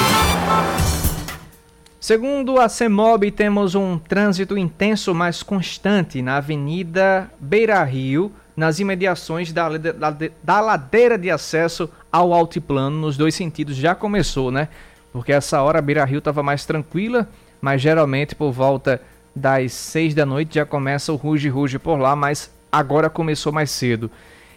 [1.99, 9.53] Segundo a CEMOB, temos um trânsito intenso, mas constante na Avenida Beira Rio, nas imediações
[9.53, 13.77] da, da, da ladeira de acesso ao altiplano, nos dois sentidos.
[13.77, 14.69] Já começou, né?
[15.13, 17.29] Porque essa hora a Beira Rio estava mais tranquila,
[17.61, 19.01] mas geralmente por volta
[19.35, 24.11] das 6 da noite já começa o ruge-ruge por lá, mas agora começou mais cedo.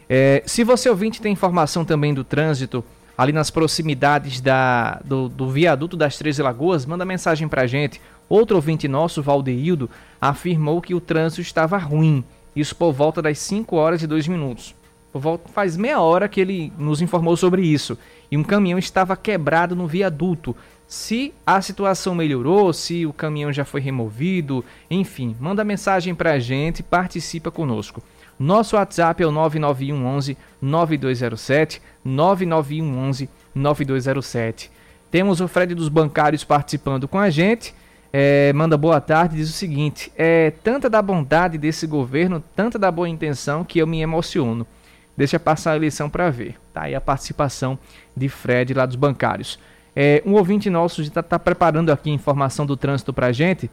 [0.07, 2.83] É, se você ouvinte tem informação também do trânsito
[3.17, 8.01] ali nas proximidades da, do, do viaduto das Três Lagoas, manda mensagem pra gente.
[8.27, 9.89] Outro ouvinte nosso, Valdeildo,
[10.19, 12.23] afirmou que o trânsito estava ruim.
[12.55, 14.75] Isso por volta das 5 horas e 2 minutos.
[15.11, 17.97] Por volta, faz meia hora que ele nos informou sobre isso.
[18.29, 20.55] E um caminhão estava quebrado no viaduto.
[20.87, 26.83] Se a situação melhorou, se o caminhão já foi removido, enfim, manda mensagem pra gente,
[26.83, 28.03] participa conosco.
[28.37, 34.71] Nosso WhatsApp é o 99111 9207, 99111 9207.
[35.09, 37.73] Temos o Fred dos Bancários participando com a gente.
[38.17, 42.89] É, manda boa tarde, diz o seguinte: é tanta da bondade desse governo, tanta da
[42.89, 44.65] boa intenção que eu me emociono.
[45.17, 46.55] Deixa passar a eleição para ver.
[46.73, 47.77] Tá aí a participação
[48.15, 49.59] de Fred lá dos bancários.
[49.93, 53.69] É, um ouvinte nosso está tá preparando aqui informação do trânsito para gente.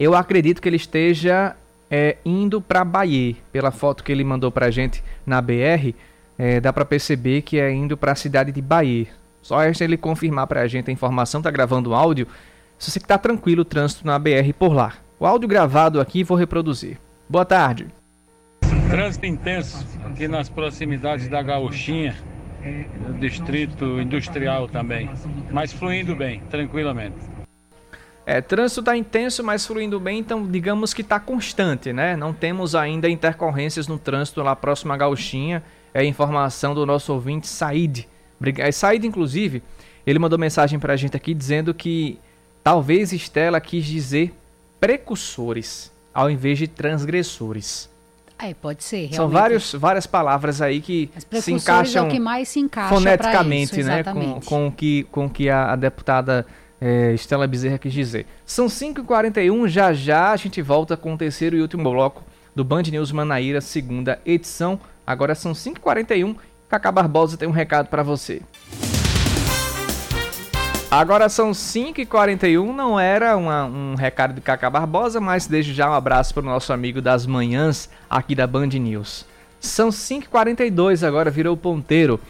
[0.00, 1.54] Eu acredito que ele esteja
[1.88, 3.36] é, indo para Bahia.
[3.52, 5.94] Pela foto que ele mandou para gente na BR,
[6.36, 9.06] é, dá para perceber que é indo para a cidade de Bahia.
[9.40, 12.26] Só resta ele confirmar para a gente a informação, tá gravando o áudio.
[12.82, 14.94] Se você está tranquilo o trânsito na BR por lá.
[15.20, 16.98] O áudio gravado aqui vou reproduzir.
[17.28, 17.86] Boa tarde.
[18.90, 22.16] Trânsito intenso aqui nas proximidades da Gauchinha,
[23.06, 25.08] do distrito industrial também,
[25.52, 27.14] mas fluindo bem, tranquilamente.
[28.26, 32.16] É, trânsito está intenso, mas fluindo bem, então digamos que está constante, né?
[32.16, 35.62] Não temos ainda intercorrências no trânsito lá próximo à Gauchinha.
[35.94, 38.08] É a informação do nosso ouvinte Said.
[38.72, 39.62] Said, inclusive,
[40.04, 42.18] ele mandou mensagem para a gente aqui dizendo que
[42.62, 44.34] talvez Estela quis dizer
[44.80, 47.90] precursores ao invés de transgressores.
[48.38, 48.96] É, pode ser.
[48.96, 49.16] Realmente.
[49.16, 51.08] São vários, várias palavras aí que
[51.40, 54.02] se encaixam é que mais se encaixa foneticamente, isso, né?
[54.02, 56.44] Com, com o que, com que a, a deputada
[56.80, 58.26] é, Estela Bezerra quis dizer.
[58.44, 62.82] São 5h41, já já a gente volta com o terceiro e último bloco do Band
[62.82, 64.80] News Manaíra, segunda edição.
[65.06, 66.34] Agora são 5h41,
[66.68, 68.42] Cacá Barbosa tem um recado para você.
[70.92, 75.94] Agora são 5h41, não era uma, um recado de Cacá Barbosa, mas desde já um
[75.94, 79.24] abraço para o nosso amigo das manhãs aqui da Band News.
[79.58, 82.20] São 5h42 agora, virou ponteiro.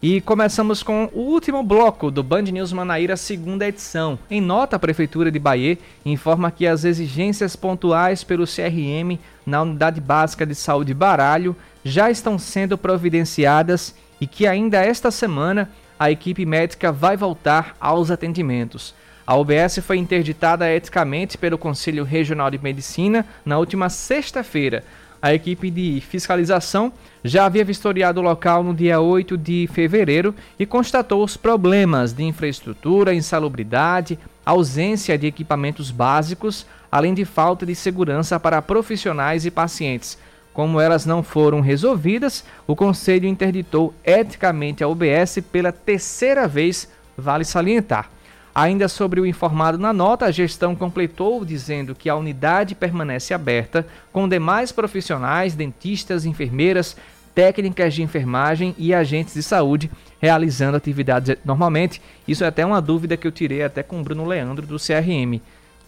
[0.00, 4.16] E começamos com o último bloco do Band News Manaíra, segunda edição.
[4.30, 10.00] Em nota, a Prefeitura de Bahia informa que as exigências pontuais pelo CRM na Unidade
[10.00, 15.68] Básica de Saúde Baralho já estão sendo providenciadas e que ainda esta semana
[16.02, 18.92] a equipe médica vai voltar aos atendimentos.
[19.24, 24.82] A UBS foi interditada eticamente pelo Conselho Regional de Medicina na última sexta-feira,
[25.22, 26.92] a equipe de fiscalização
[27.22, 32.24] já havia vistoriado o local no dia 8 de fevereiro e constatou os problemas de
[32.24, 40.18] infraestrutura, insalubridade, ausência de equipamentos básicos, além de falta de segurança para profissionais e pacientes.
[40.52, 47.44] Como elas não foram resolvidas, o Conselho interditou eticamente a UBS pela terceira vez, vale
[47.44, 48.10] salientar.
[48.54, 53.86] Ainda sobre o informado na nota, a gestão completou dizendo que a unidade permanece aberta
[54.12, 56.94] com demais profissionais, dentistas, enfermeiras,
[57.34, 59.90] técnicas de enfermagem e agentes de saúde
[60.20, 62.02] realizando atividades normalmente.
[62.28, 65.40] Isso é até uma dúvida que eu tirei até com o Bruno Leandro do CRM.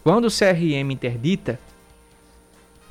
[0.03, 1.59] Quando o CRM interdita,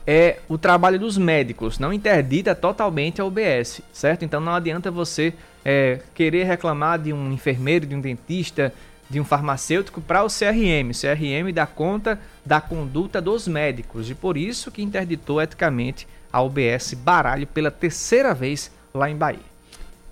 [0.06, 4.24] é o trabalho dos médicos, não interdita totalmente a UBS, certo?
[4.24, 5.32] Então não adianta você
[5.64, 8.72] é, querer reclamar de um enfermeiro, de um dentista,
[9.08, 10.90] de um farmacêutico para o CRM.
[10.90, 16.42] O CRM dá conta da conduta dos médicos e por isso que interditou eticamente a
[16.42, 19.53] UBS Baralho pela terceira vez lá em Bahia.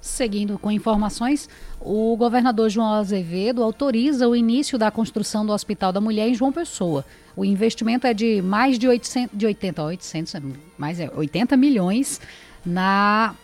[0.02, 1.48] Seguindo com informações,
[1.80, 6.50] o governador João Azevedo autoriza o início da construção do Hospital da Mulher em João
[6.50, 7.04] Pessoa.
[7.36, 10.34] O investimento é de mais de 800, de 80, 800,
[10.76, 12.20] mais é 80 milhões
[12.66, 13.36] na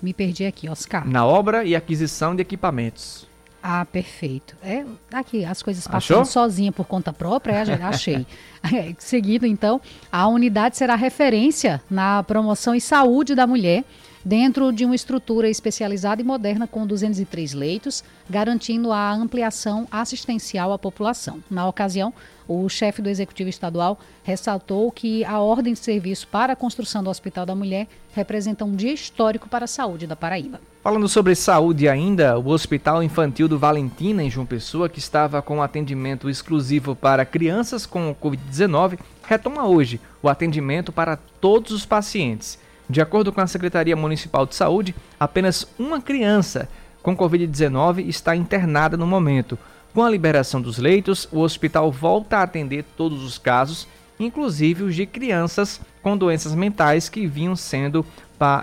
[0.00, 1.04] me perdi aqui, Oscar.
[1.04, 3.26] Na obra e aquisição de equipamentos.
[3.60, 4.56] Ah, perfeito.
[4.62, 6.24] É, aqui as coisas passando Achou?
[6.24, 8.24] sozinha por conta própria, já achei.
[8.98, 9.80] Seguindo, então,
[10.12, 13.84] a unidade será referência na promoção e saúde da mulher
[14.24, 20.78] dentro de uma estrutura especializada e moderna com 203 leitos, garantindo a ampliação assistencial à
[20.78, 21.42] população.
[21.50, 22.12] Na ocasião,
[22.46, 27.10] o chefe do Executivo Estadual ressaltou que a ordem de serviço para a construção do
[27.10, 30.60] Hospital da Mulher representa um dia histórico para a saúde da Paraíba.
[30.82, 35.62] Falando sobre saúde ainda, o Hospital Infantil do Valentina, em João Pessoa, que estava com
[35.62, 42.58] atendimento exclusivo para crianças com Covid-19, retoma hoje o atendimento para todos os pacientes.
[42.88, 46.68] De acordo com a Secretaria Municipal de Saúde, apenas uma criança
[47.02, 49.58] com Covid-19 está internada no momento.
[49.92, 53.86] Com a liberação dos leitos, o hospital volta a atender todos os casos,
[54.18, 58.04] inclusive os de crianças com doenças mentais que vinham sendo,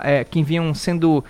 [0.02, 1.24] é, que vinham sendo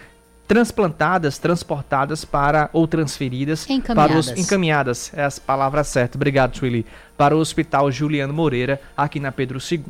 [0.47, 3.95] transplantadas, transportadas para ou transferidas encaminhadas.
[3.95, 6.17] para os encaminhadas, é as palavras certas.
[6.17, 6.87] Obrigado, Sueli.
[7.17, 9.85] Para o Hospital Juliano Moreira, aqui na Pedro II.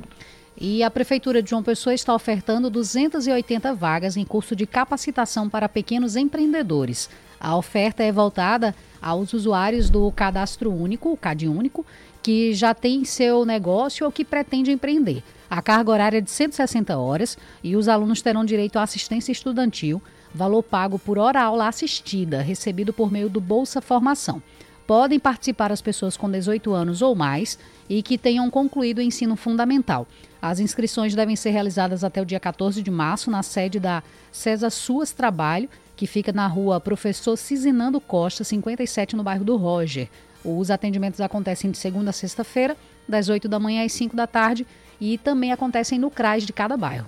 [0.59, 5.69] E a Prefeitura de João Pessoa está ofertando 280 vagas em curso de capacitação para
[5.69, 7.11] pequenos empreendedores.
[7.39, 11.85] A oferta é voltada aos usuários do Cadastro Único, o CAD Único,
[12.23, 15.23] que já tem seu negócio ou que pretende empreender.
[15.49, 20.03] A carga horária é de 160 horas e os alunos terão direito à assistência estudantil,
[20.35, 24.43] valor pago por hora aula assistida, recebido por meio do Bolsa Formação.
[24.87, 29.35] Podem participar as pessoas com 18 anos ou mais e que tenham concluído o ensino
[29.35, 30.07] fundamental.
[30.49, 34.71] As inscrições devem ser realizadas até o dia 14 de março na sede da César
[34.71, 40.09] Suas Trabalho, que fica na rua Professor Cizinando Costa, 57, no bairro do Roger.
[40.45, 42.77] Os atendimentos acontecem de segunda a sexta-feira,
[43.09, 44.65] das 8 da manhã às 5 da tarde,
[45.01, 47.07] e também acontecem no CRAS de cada bairro.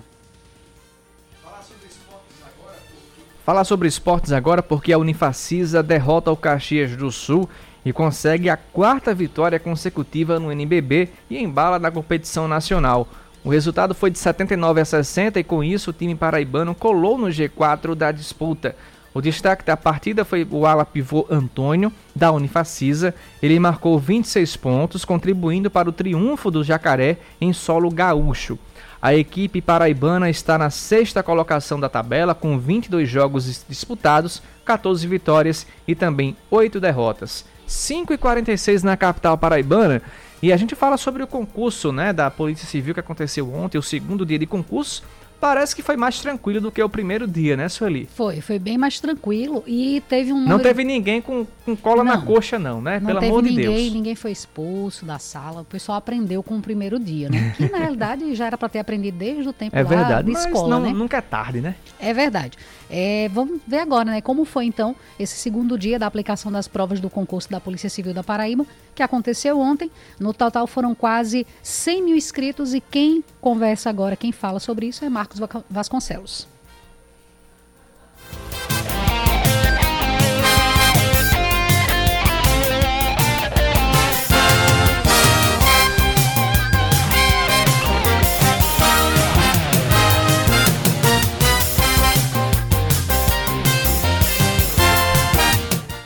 [3.45, 7.49] Falar sobre esportes agora porque a Unifacisa derrota o Caxias do Sul
[7.85, 13.07] e consegue a quarta vitória consecutiva no NBB e embala na competição nacional.
[13.43, 17.27] O resultado foi de 79 a 60 e com isso o time paraibano colou no
[17.27, 18.75] G4 da disputa.
[19.13, 23.13] O destaque da partida foi o ala pivô Antônio, da Unifacisa.
[23.41, 28.59] Ele marcou 26 pontos, contribuindo para o triunfo do Jacaré em solo gaúcho.
[29.01, 35.65] A equipe paraibana está na sexta colocação da tabela, com 22 jogos disputados, 14 vitórias
[35.87, 37.45] e também 8 derrotas.
[37.65, 40.01] 5 e 46 na capital paraibana.
[40.41, 43.83] E a gente fala sobre o concurso né, da Polícia Civil que aconteceu ontem, o
[43.83, 45.03] segundo dia de concurso
[45.39, 48.07] parece que foi mais tranquilo do que o primeiro dia, né, Sueli?
[48.13, 50.57] Foi, foi bem mais tranquilo e teve um número...
[50.57, 52.99] Não teve ninguém com, com cola não, na coxa não, né?
[52.99, 53.93] Não Pelo amor ninguém, de Deus.
[53.93, 57.53] ninguém foi expulso da sala, o pessoal aprendeu com o primeiro dia, né?
[57.55, 60.67] Que na realidade já era para ter aprendido desde o tempo é verdade, de escola,
[60.67, 60.91] não, né?
[60.91, 61.75] nunca é tarde, né?
[61.99, 62.57] É verdade.
[62.89, 64.21] É, vamos ver agora, né?
[64.21, 68.13] Como foi então esse segundo dia da aplicação das provas do concurso da Polícia Civil
[68.13, 68.65] da Paraíba,
[68.99, 69.89] que aconteceu ontem.
[70.19, 75.05] No total foram quase 100 mil inscritos e quem conversa agora, quem fala sobre isso
[75.05, 75.39] é Marcos
[75.69, 76.58] Vasconcelos.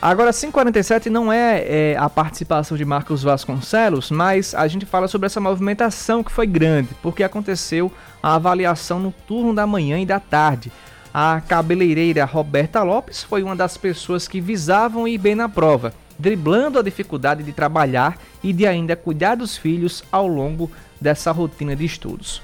[0.05, 5.27] Agora, 547 não é, é, a participação de Marcos Vasconcelos, mas a gente fala sobre
[5.27, 7.89] essa movimentação que foi grande, porque aconteceu
[8.21, 10.73] a avaliação no turno da manhã e da tarde.
[11.13, 16.77] A cabeleireira Roberta Lopes foi uma das pessoas que visavam ir bem na prova, driblando
[16.77, 21.85] a dificuldade de trabalhar e de ainda cuidar dos filhos ao longo dessa rotina de
[21.85, 22.41] estudos.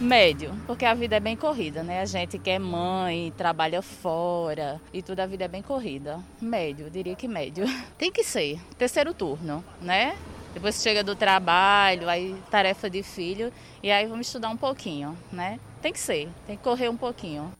[0.00, 2.00] Médio, porque a vida é bem corrida, né?
[2.00, 6.18] A gente que é mãe, trabalha fora e tudo, a vida é bem corrida.
[6.40, 7.66] Médio, diria que médio.
[7.98, 10.16] Tem que ser, terceiro turno, né?
[10.54, 15.60] Depois chega do trabalho, aí tarefa de filho, e aí vamos estudar um pouquinho, né?
[15.82, 17.52] Tem que ser, tem que correr um pouquinho.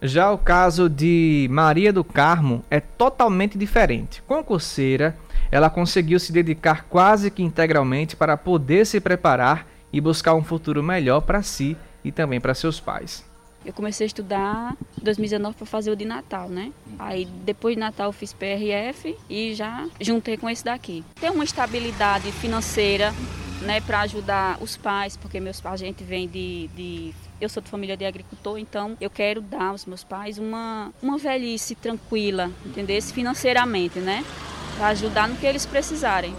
[0.00, 4.22] Já o caso de Maria do Carmo é totalmente diferente.
[4.22, 5.18] Concurseira,
[5.50, 10.82] ela conseguiu se dedicar quase que integralmente para poder se preparar e buscar um futuro
[10.82, 13.24] melhor para si e também para seus pais.
[13.64, 16.72] Eu comecei a estudar em 2019 para fazer o de Natal, né?
[16.98, 21.04] Aí depois de Natal eu fiz PRF e já juntei com esse daqui.
[21.20, 23.12] Ter uma estabilidade financeira,
[23.62, 27.62] né, para ajudar os pais, porque meus pais a gente vem de, de eu sou
[27.62, 32.50] de família de agricultor, então eu quero dar aos meus pais uma, uma velhice tranquila,
[32.64, 33.00] entendeu?
[33.02, 34.24] Financeiramente, né?
[34.76, 36.34] Para ajudar no que eles precisarem.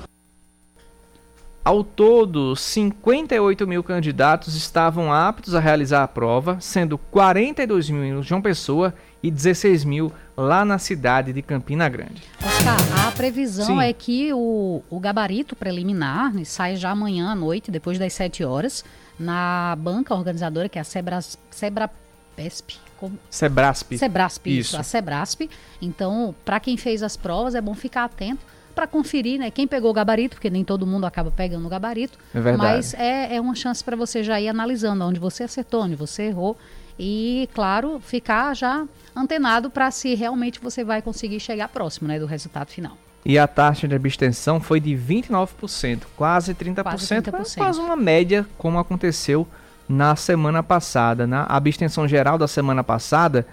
[1.70, 8.24] Ao todo, 58 mil candidatos estavam aptos a realizar a prova, sendo 42 mil em
[8.24, 8.91] João Pessoa
[9.22, 12.24] e 16 mil lá na cidade de Campina Grande.
[12.43, 13.84] Oscar, a previsão Sim.
[13.84, 18.84] é que o, o gabarito preliminar sai já amanhã à noite, depois das 7 horas,
[19.20, 22.78] na banca organizadora, que é a Sebras, Sebrapesp.
[22.97, 23.15] Como?
[23.30, 23.95] Sebrasp.
[23.95, 24.59] Sebrasp, isso.
[24.72, 24.78] isso.
[24.78, 25.47] A Sebrasp.
[25.80, 28.43] Então, para quem fez as provas, é bom ficar atento
[28.80, 29.51] para conferir, né?
[29.51, 32.17] Quem pegou o gabarito, porque nem todo mundo acaba pegando o gabarito.
[32.34, 32.75] É verdade.
[32.75, 36.23] Mas é, é uma chance para você já ir analisando onde você acertou, onde você
[36.23, 36.57] errou.
[36.97, 42.25] E, claro, ficar já antenado para se realmente você vai conseguir chegar próximo né, do
[42.25, 42.97] resultado final.
[43.25, 47.57] E a taxa de abstenção foi de 29%, quase 30%, quase, 30%.
[47.57, 49.45] quase uma média, como aconteceu
[49.89, 51.27] na semana passada.
[51.27, 53.45] Na abstenção geral da semana passada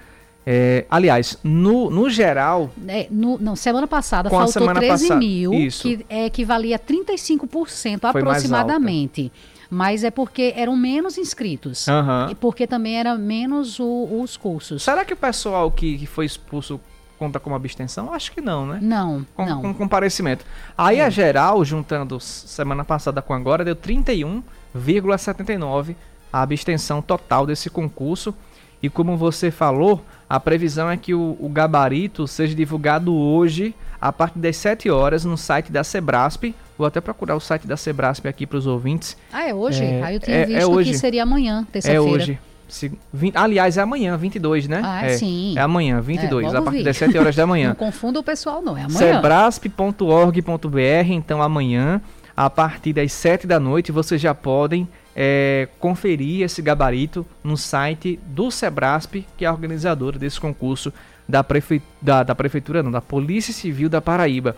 [0.48, 2.70] é, aliás, no, no geral.
[2.86, 5.82] É, no, não, semana passada faltou semana 13 mil, isso.
[5.82, 9.32] que é, equivalia a 35% aproximadamente.
[9.68, 11.88] Mas é porque eram menos inscritos.
[11.88, 12.30] Uhum.
[12.30, 14.84] E porque também era menos o, os cursos.
[14.84, 16.80] Será que o pessoal que, que foi expulso
[17.18, 18.14] conta como abstenção?
[18.14, 18.78] Acho que não, né?
[18.80, 19.26] Não.
[19.34, 19.60] Com, não.
[19.60, 20.44] com comparecimento.
[20.78, 21.04] Aí é.
[21.04, 25.96] a geral, juntando semana passada com agora, deu 31,79
[26.32, 28.32] a abstenção total desse concurso.
[28.80, 34.12] E como você falou, a previsão é que o, o, gabarito seja divulgado hoje, a
[34.12, 36.52] partir das 7 horas, no site da Sebrasp.
[36.76, 39.16] Vou até procurar o site da Sebrasp aqui para os ouvintes.
[39.32, 39.84] Ah, é hoje?
[39.84, 40.90] É, ah, eu tinha é, é visto é hoje.
[40.90, 42.04] que seria amanhã, terça-feira.
[42.04, 42.38] É hoje.
[42.68, 44.82] Se, 20, aliás, é amanhã, 22, né?
[44.84, 45.54] Ah, é, sim.
[45.56, 47.68] É amanhã, 22, é, a partir das 7 horas da manhã.
[47.70, 48.98] Não confunda o pessoal, não, é amanhã.
[48.98, 52.02] Sebrasp.org.br, então amanhã,
[52.36, 54.88] a partir das 7 da noite, vocês já podem
[55.18, 60.92] é, conferir esse gabarito no site do Sebrasp, que é a organizadora desse concurso
[61.26, 61.80] da, prefe...
[62.02, 64.54] da, da Prefeitura, não, da Polícia Civil da Paraíba.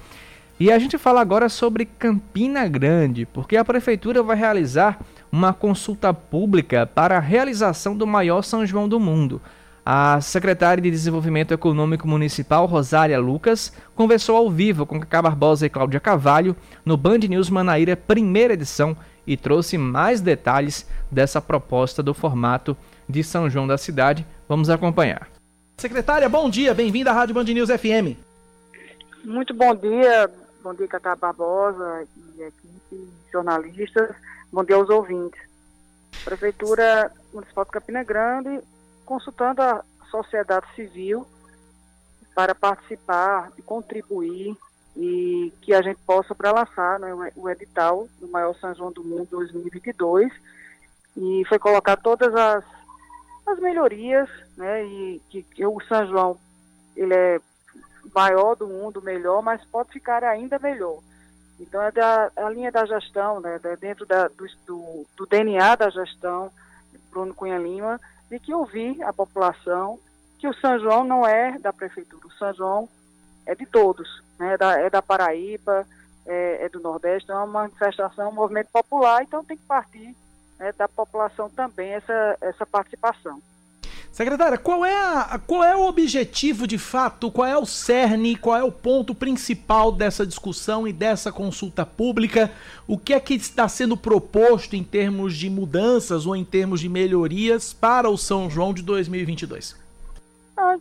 [0.59, 4.99] E a gente fala agora sobre Campina Grande, porque a Prefeitura vai realizar
[5.31, 9.41] uma consulta pública para a realização do maior São João do mundo.
[9.87, 15.71] A secretária de Desenvolvimento Econômico Municipal, Rosária Lucas, conversou ao vivo com Cacá Barbosa e
[15.71, 18.97] Cláudia Cavalho no Band News Manaíra, primeira edição,
[19.29, 22.75] e trouxe mais detalhes dessa proposta do formato
[23.07, 24.27] de São João da Cidade.
[24.49, 25.29] Vamos acompanhar.
[25.77, 28.17] Secretária, bom dia, bem-vinda à Rádio Band News FM.
[29.23, 30.31] Muito bom dia,
[30.63, 34.17] bom dia Cacá Barbosa e equipe, jornalistas,
[34.51, 35.39] bom dia aos ouvintes.
[36.25, 38.61] Prefeitura Municipal de Campina Grande
[39.05, 41.27] consultando a sociedade civil
[42.35, 44.57] para participar e contribuir
[44.99, 46.53] e que a gente possa para
[46.99, 50.33] né, o edital do maior São João do Mundo 2022
[51.17, 52.65] e foi colocar todas as,
[53.47, 56.39] as melhorias, né, e que, que o São João
[56.97, 57.41] ele é
[58.13, 60.99] maior do mundo, melhor, mas pode ficar ainda melhor.
[61.61, 65.91] Então é da a linha da gestão, né, dentro da, do, do, do DNA da
[65.91, 66.51] gestão,
[67.09, 70.01] Bruno Cunha Lima, de que ouvir a população
[70.41, 72.89] que o São João não é da prefeitura, o São João
[73.49, 74.07] é de todos,
[74.39, 75.87] né, é, da, é da Paraíba,
[76.27, 80.15] é, é, do Nordeste, é uma manifestação, um movimento popular, então tem que partir
[80.59, 83.41] né, da população também essa, essa participação.
[84.13, 88.57] Secretária, qual é, a, qual é o objetivo de fato, qual é o cerne, qual
[88.57, 92.51] é o ponto principal dessa discussão e dessa consulta pública?
[92.87, 96.89] O que é que está sendo proposto em termos de mudanças ou em termos de
[96.89, 99.88] melhorias para o São João de 2022?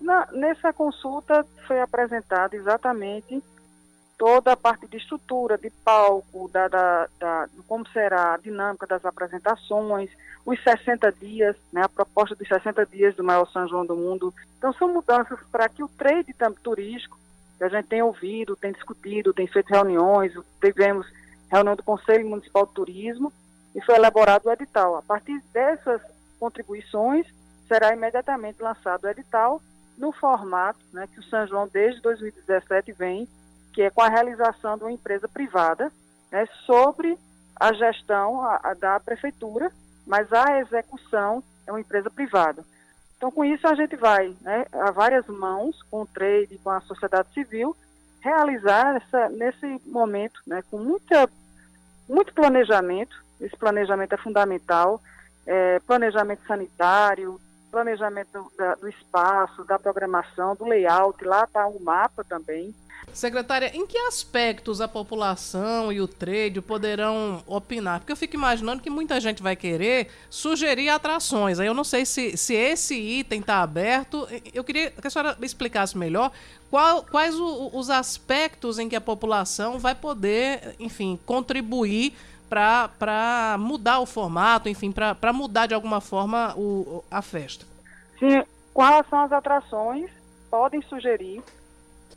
[0.01, 3.43] Na, nessa consulta foi apresentada exatamente
[4.17, 9.05] toda a parte de estrutura, de palco, da, da, da, como será a dinâmica das
[9.05, 10.09] apresentações,
[10.43, 14.33] os 60 dias, né, a proposta dos 60 dias do maior São João do mundo.
[14.57, 17.17] Então são mudanças para que o trade turístico,
[17.57, 21.05] que a gente tem ouvido, tem discutido, tem feito reuniões, tivemos
[21.51, 23.31] reunião do Conselho Municipal de Turismo
[23.75, 24.95] e foi elaborado o edital.
[24.95, 26.01] A partir dessas
[26.39, 27.27] contribuições,
[27.67, 29.61] será imediatamente lançado o edital
[29.97, 33.27] no formato né, que o São João desde 2017 vem,
[33.73, 35.91] que é com a realização de uma empresa privada
[36.31, 37.17] né, sobre
[37.59, 39.71] a gestão a, a da prefeitura,
[40.05, 42.63] mas a execução é uma empresa privada.
[43.17, 46.81] Então, com isso, a gente vai né, a várias mãos, com o trade, com a
[46.81, 47.75] sociedade civil,
[48.21, 51.27] realizar essa, nesse momento, né, com muita,
[52.07, 55.01] muito planejamento, esse planejamento é fundamental,
[55.45, 57.39] é, planejamento sanitário,
[57.71, 62.73] planejamento da, do espaço, da programação, do layout, lá está o mapa também.
[63.13, 67.99] Secretária, em que aspectos a população e o trade poderão opinar?
[67.99, 71.59] Porque eu fico imaginando que muita gente vai querer sugerir atrações.
[71.59, 74.27] Aí eu não sei se, se esse item está aberto.
[74.53, 76.31] Eu queria que a senhora explicasse melhor
[76.69, 82.13] qual, quais o, os aspectos em que a população vai poder, enfim, contribuir
[82.49, 87.65] para mudar o formato, enfim, para mudar de alguma forma o, a festa.
[88.19, 88.43] Sim,
[88.73, 90.09] com relação às atrações,
[90.49, 91.43] podem sugerir.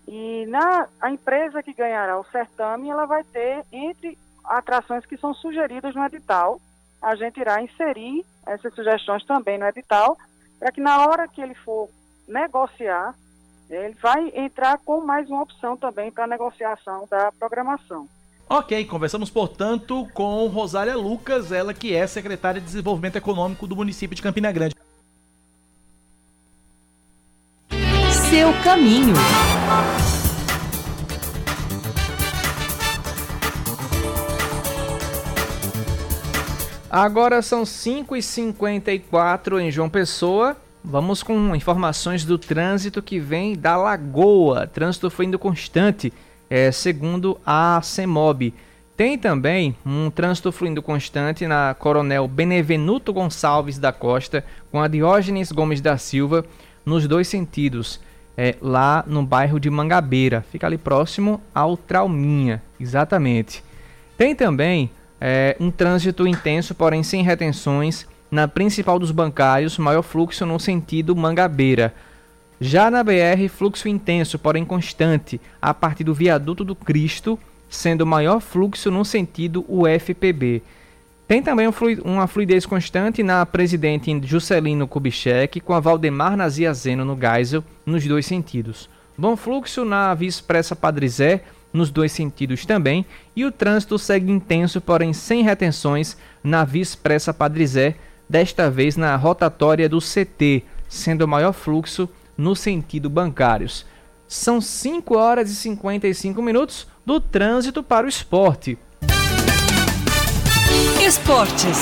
[0.06, 5.32] E na, a empresa que ganhará o certame, ela vai ter entre atrações que são
[5.34, 6.60] sugeridas no edital.
[7.00, 10.18] A gente irá inserir essas sugestões também no edital,
[10.58, 11.88] para que na hora que ele for
[12.26, 13.14] negociar,
[13.68, 18.08] ele vai entrar com mais uma opção também para negociação da programação.
[18.52, 24.16] Ok, conversamos, portanto, com Rosália Lucas, ela que é secretária de Desenvolvimento Econômico do município
[24.16, 24.74] de Campina Grande.
[28.28, 29.14] Seu caminho.
[36.90, 40.56] Agora são 5h54 em João Pessoa.
[40.82, 44.66] Vamos com informações do trânsito que vem da Lagoa.
[44.66, 46.12] Trânsito foi indo constante
[46.50, 48.52] é, segundo a CEMOB.
[48.96, 55.50] Tem também um trânsito fluindo constante na Coronel Benevenuto Gonçalves da Costa com a Diógenes
[55.52, 56.44] Gomes da Silva
[56.84, 58.00] nos dois sentidos,
[58.36, 63.62] é, lá no bairro de Mangabeira, fica ali próximo ao Trauminha, exatamente.
[64.16, 64.90] Tem também
[65.20, 71.16] é, um trânsito intenso, porém sem retenções, na principal dos bancários, maior fluxo no sentido
[71.16, 71.94] Mangabeira.
[72.62, 77.38] Já na BR, fluxo intenso, porém constante, a partir do viaduto do Cristo,
[77.70, 80.62] sendo maior fluxo no sentido UFPB.
[81.26, 81.66] Tem também
[82.04, 88.26] uma fluidez constante na Presidente Juscelino Kubitschek com a Valdemar Naziazeno no Geisel, nos dois
[88.26, 88.90] sentidos.
[89.16, 91.42] Bom fluxo na Via Expressa Padre Zé,
[91.72, 97.32] nos dois sentidos também, e o trânsito segue intenso, porém sem retenções, na Via Expressa
[97.32, 97.94] Padre Zé,
[98.28, 102.06] desta vez na rotatória do CT, sendo o maior fluxo
[102.40, 103.84] no sentido bancários.
[104.26, 108.78] São 5 horas e 55 minutos do trânsito para o esporte.
[111.04, 111.78] Esportes,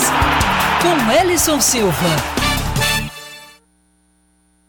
[0.83, 2.09] com Ellison Silva.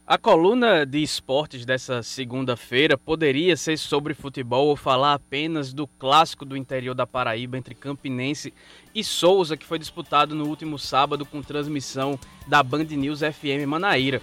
[0.06, 6.44] A coluna de esportes dessa segunda-feira poderia ser sobre futebol ou falar apenas do clássico
[6.44, 8.54] do interior da Paraíba entre Campinense
[8.94, 14.20] e Souza, que foi disputado no último sábado com transmissão da Band News FM Manaíra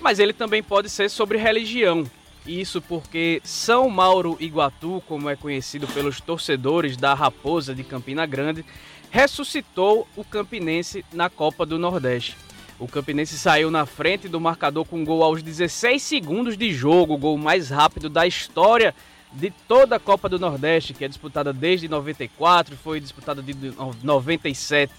[0.00, 2.04] mas ele também pode ser sobre religião.
[2.46, 8.64] Isso porque São Mauro Iguatu, como é conhecido pelos torcedores da Raposa de Campina Grande,
[9.10, 12.36] ressuscitou o Campinense na Copa do Nordeste.
[12.78, 17.18] O Campinense saiu na frente do marcador com gol aos 16 segundos de jogo, o
[17.18, 18.94] gol mais rápido da história
[19.32, 23.54] de toda a Copa do Nordeste, que é disputada desde 94, foi disputada de
[24.02, 24.92] 97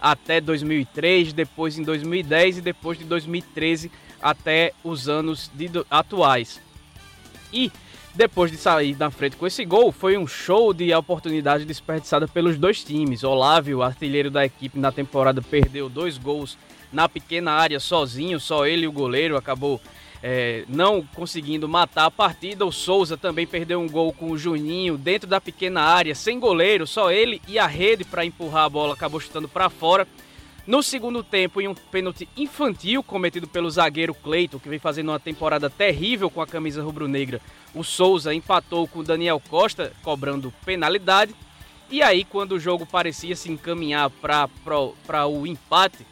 [0.00, 3.90] até 2003, depois em 2010 e depois de 2013
[4.22, 6.60] até os anos de, atuais.
[7.52, 7.70] E
[8.14, 12.58] depois de sair na frente com esse gol, foi um show de oportunidade desperdiçada pelos
[12.58, 13.22] dois times.
[13.22, 16.58] Olávio, artilheiro da equipe na temporada, perdeu dois gols
[16.92, 19.80] na pequena área sozinho, só ele e o goleiro acabou
[20.22, 22.66] é, não conseguindo matar a partida.
[22.66, 26.86] O Souza também perdeu um gol com o Juninho dentro da pequena área, sem goleiro,
[26.86, 30.06] só ele e a rede para empurrar a bola acabou chutando para fora.
[30.68, 35.18] No segundo tempo, em um pênalti infantil cometido pelo zagueiro Cleiton, que vem fazendo uma
[35.18, 37.40] temporada terrível com a camisa rubro-negra,
[37.74, 41.34] o Souza empatou com o Daniel Costa, cobrando penalidade.
[41.90, 46.06] E aí, quando o jogo parecia se encaminhar para o empate,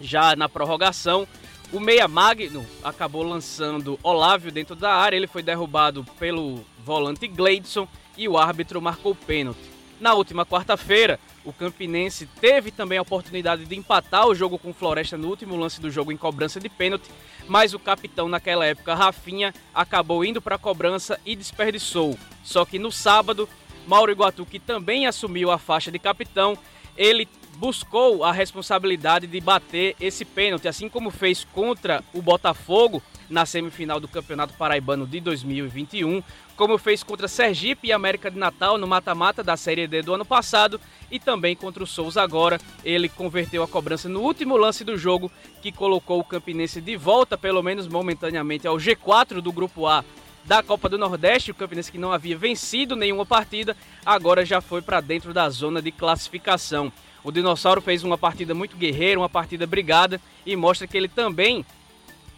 [0.00, 1.26] já na prorrogação,
[1.72, 5.16] o Meia Magno acabou lançando Olávio dentro da área.
[5.16, 9.71] Ele foi derrubado pelo volante Gleidson e o árbitro marcou pênalti.
[10.02, 14.74] Na última quarta-feira, o Campinense teve também a oportunidade de empatar o jogo com o
[14.74, 17.08] Floresta no último lance do jogo em cobrança de pênalti,
[17.46, 22.18] mas o capitão naquela época, Rafinha, acabou indo para a cobrança e desperdiçou.
[22.42, 23.48] Só que no sábado,
[23.86, 26.58] Mauro Iguatu, que também assumiu a faixa de capitão,
[26.96, 27.28] ele
[27.58, 33.00] buscou a responsabilidade de bater esse pênalti, assim como fez contra o Botafogo
[33.32, 36.22] na semifinal do Campeonato Paraibano de 2021,
[36.54, 40.24] como fez contra Sergipe e América de Natal no mata-mata da Série D do ano
[40.24, 40.78] passado
[41.10, 42.60] e também contra o Souza agora.
[42.84, 47.38] Ele converteu a cobrança no último lance do jogo que colocou o Campinense de volta,
[47.38, 50.04] pelo menos momentaneamente, ao G4 do Grupo A
[50.44, 51.50] da Copa do Nordeste.
[51.50, 53.74] O Campinense que não havia vencido nenhuma partida,
[54.04, 56.92] agora já foi para dentro da zona de classificação.
[57.24, 61.64] O Dinossauro fez uma partida muito guerreira, uma partida brigada e mostra que ele também,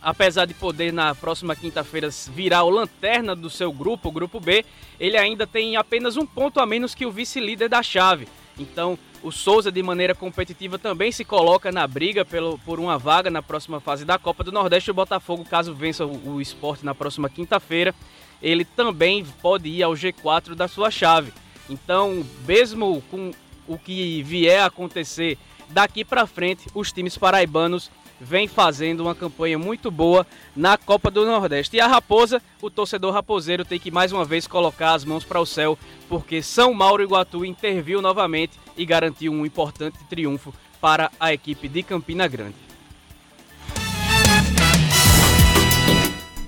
[0.04, 4.64] apesar de poder na próxima quinta-feira virar o lanterna do seu grupo, o grupo B,
[5.00, 8.28] ele ainda tem apenas um ponto a menos que o vice-líder da chave.
[8.58, 13.30] Então, o Souza, de maneira competitiva, também se coloca na briga pelo, por uma vaga
[13.30, 14.90] na próxima fase da Copa do Nordeste.
[14.90, 17.94] O Botafogo, caso vença o, o esporte na próxima quinta-feira,
[18.42, 21.32] ele também pode ir ao G4 da sua chave.
[21.68, 23.32] Então, mesmo com
[23.66, 25.38] o que vier a acontecer
[25.70, 27.90] daqui para frente, os times paraibanos
[28.20, 31.76] vêm fazendo uma campanha muito boa na Copa do Nordeste.
[31.76, 35.40] E a Raposa, o torcedor raposeiro tem que mais uma vez colocar as mãos para
[35.40, 41.32] o céu, porque São Mauro Iguatu interviu novamente e garantiu um importante triunfo para a
[41.32, 42.64] equipe de Campina Grande.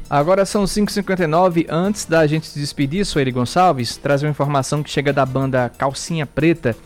[0.08, 1.66] Agora são 5h59.
[1.68, 6.24] Antes da gente se despedir, Sueli Gonçalves, traz uma informação que chega da banda Calcinha
[6.24, 6.76] Preta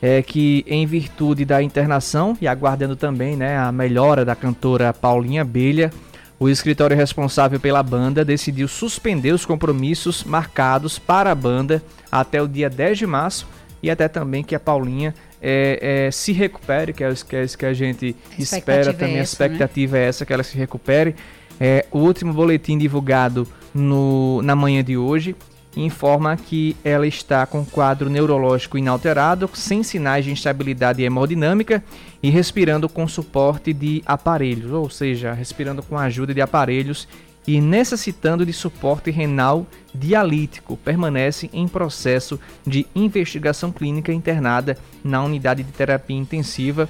[0.00, 5.42] é que em virtude da internação e aguardando também né, a melhora da cantora Paulinha
[5.42, 5.90] Abelha,
[6.38, 11.82] o escritório responsável pela banda decidiu suspender os compromissos marcados para a banda
[12.12, 13.48] até o dia 10 de março
[13.82, 17.46] e até também que a Paulinha é, é, se recupere, que é isso que, é
[17.46, 19.16] que a gente a espera também.
[19.16, 20.04] É essa, a expectativa né?
[20.04, 21.14] é essa, que ela se recupere.
[21.58, 25.34] É, o último boletim divulgado no, na manhã de hoje
[25.76, 31.84] informa que ela está com quadro neurológico inalterado, sem sinais de instabilidade hemodinâmica
[32.22, 37.06] e respirando com suporte de aparelhos, ou seja, respirando com a ajuda de aparelhos
[37.46, 40.76] e necessitando de suporte renal dialítico.
[40.76, 46.88] Permanece em processo de investigação clínica internada na unidade de terapia intensiva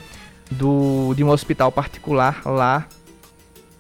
[0.51, 2.87] do, de um hospital particular lá,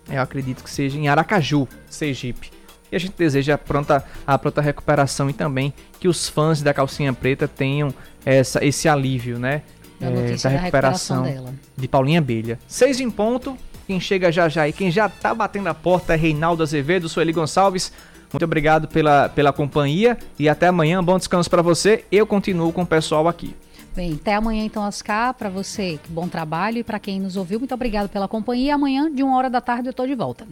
[0.08, 2.55] eu acredito que seja em Aracaju, Sergipe.
[2.90, 6.72] E a gente deseja a pronta, a pronta recuperação e também que os fãs da
[6.72, 7.92] calcinha preta tenham
[8.24, 9.62] essa, esse alívio, né?
[10.00, 12.58] É, da recuperação, recuperação de Paulinha Abelha.
[12.68, 13.56] Seis em ponto.
[13.86, 17.32] Quem chega já já e quem já tá batendo a porta é Reinaldo Azevedo, Sueli
[17.32, 17.92] Gonçalves.
[18.32, 21.02] Muito obrigado pela, pela companhia e até amanhã.
[21.02, 22.04] Bom descanso para você.
[22.10, 23.54] Eu continuo com o pessoal aqui.
[23.94, 27.72] Bem, até amanhã então, Oscar, para você, bom trabalho e para quem nos ouviu, muito
[27.72, 28.74] obrigado pela companhia.
[28.74, 30.46] Amanhã, de uma hora da tarde, eu estou de volta.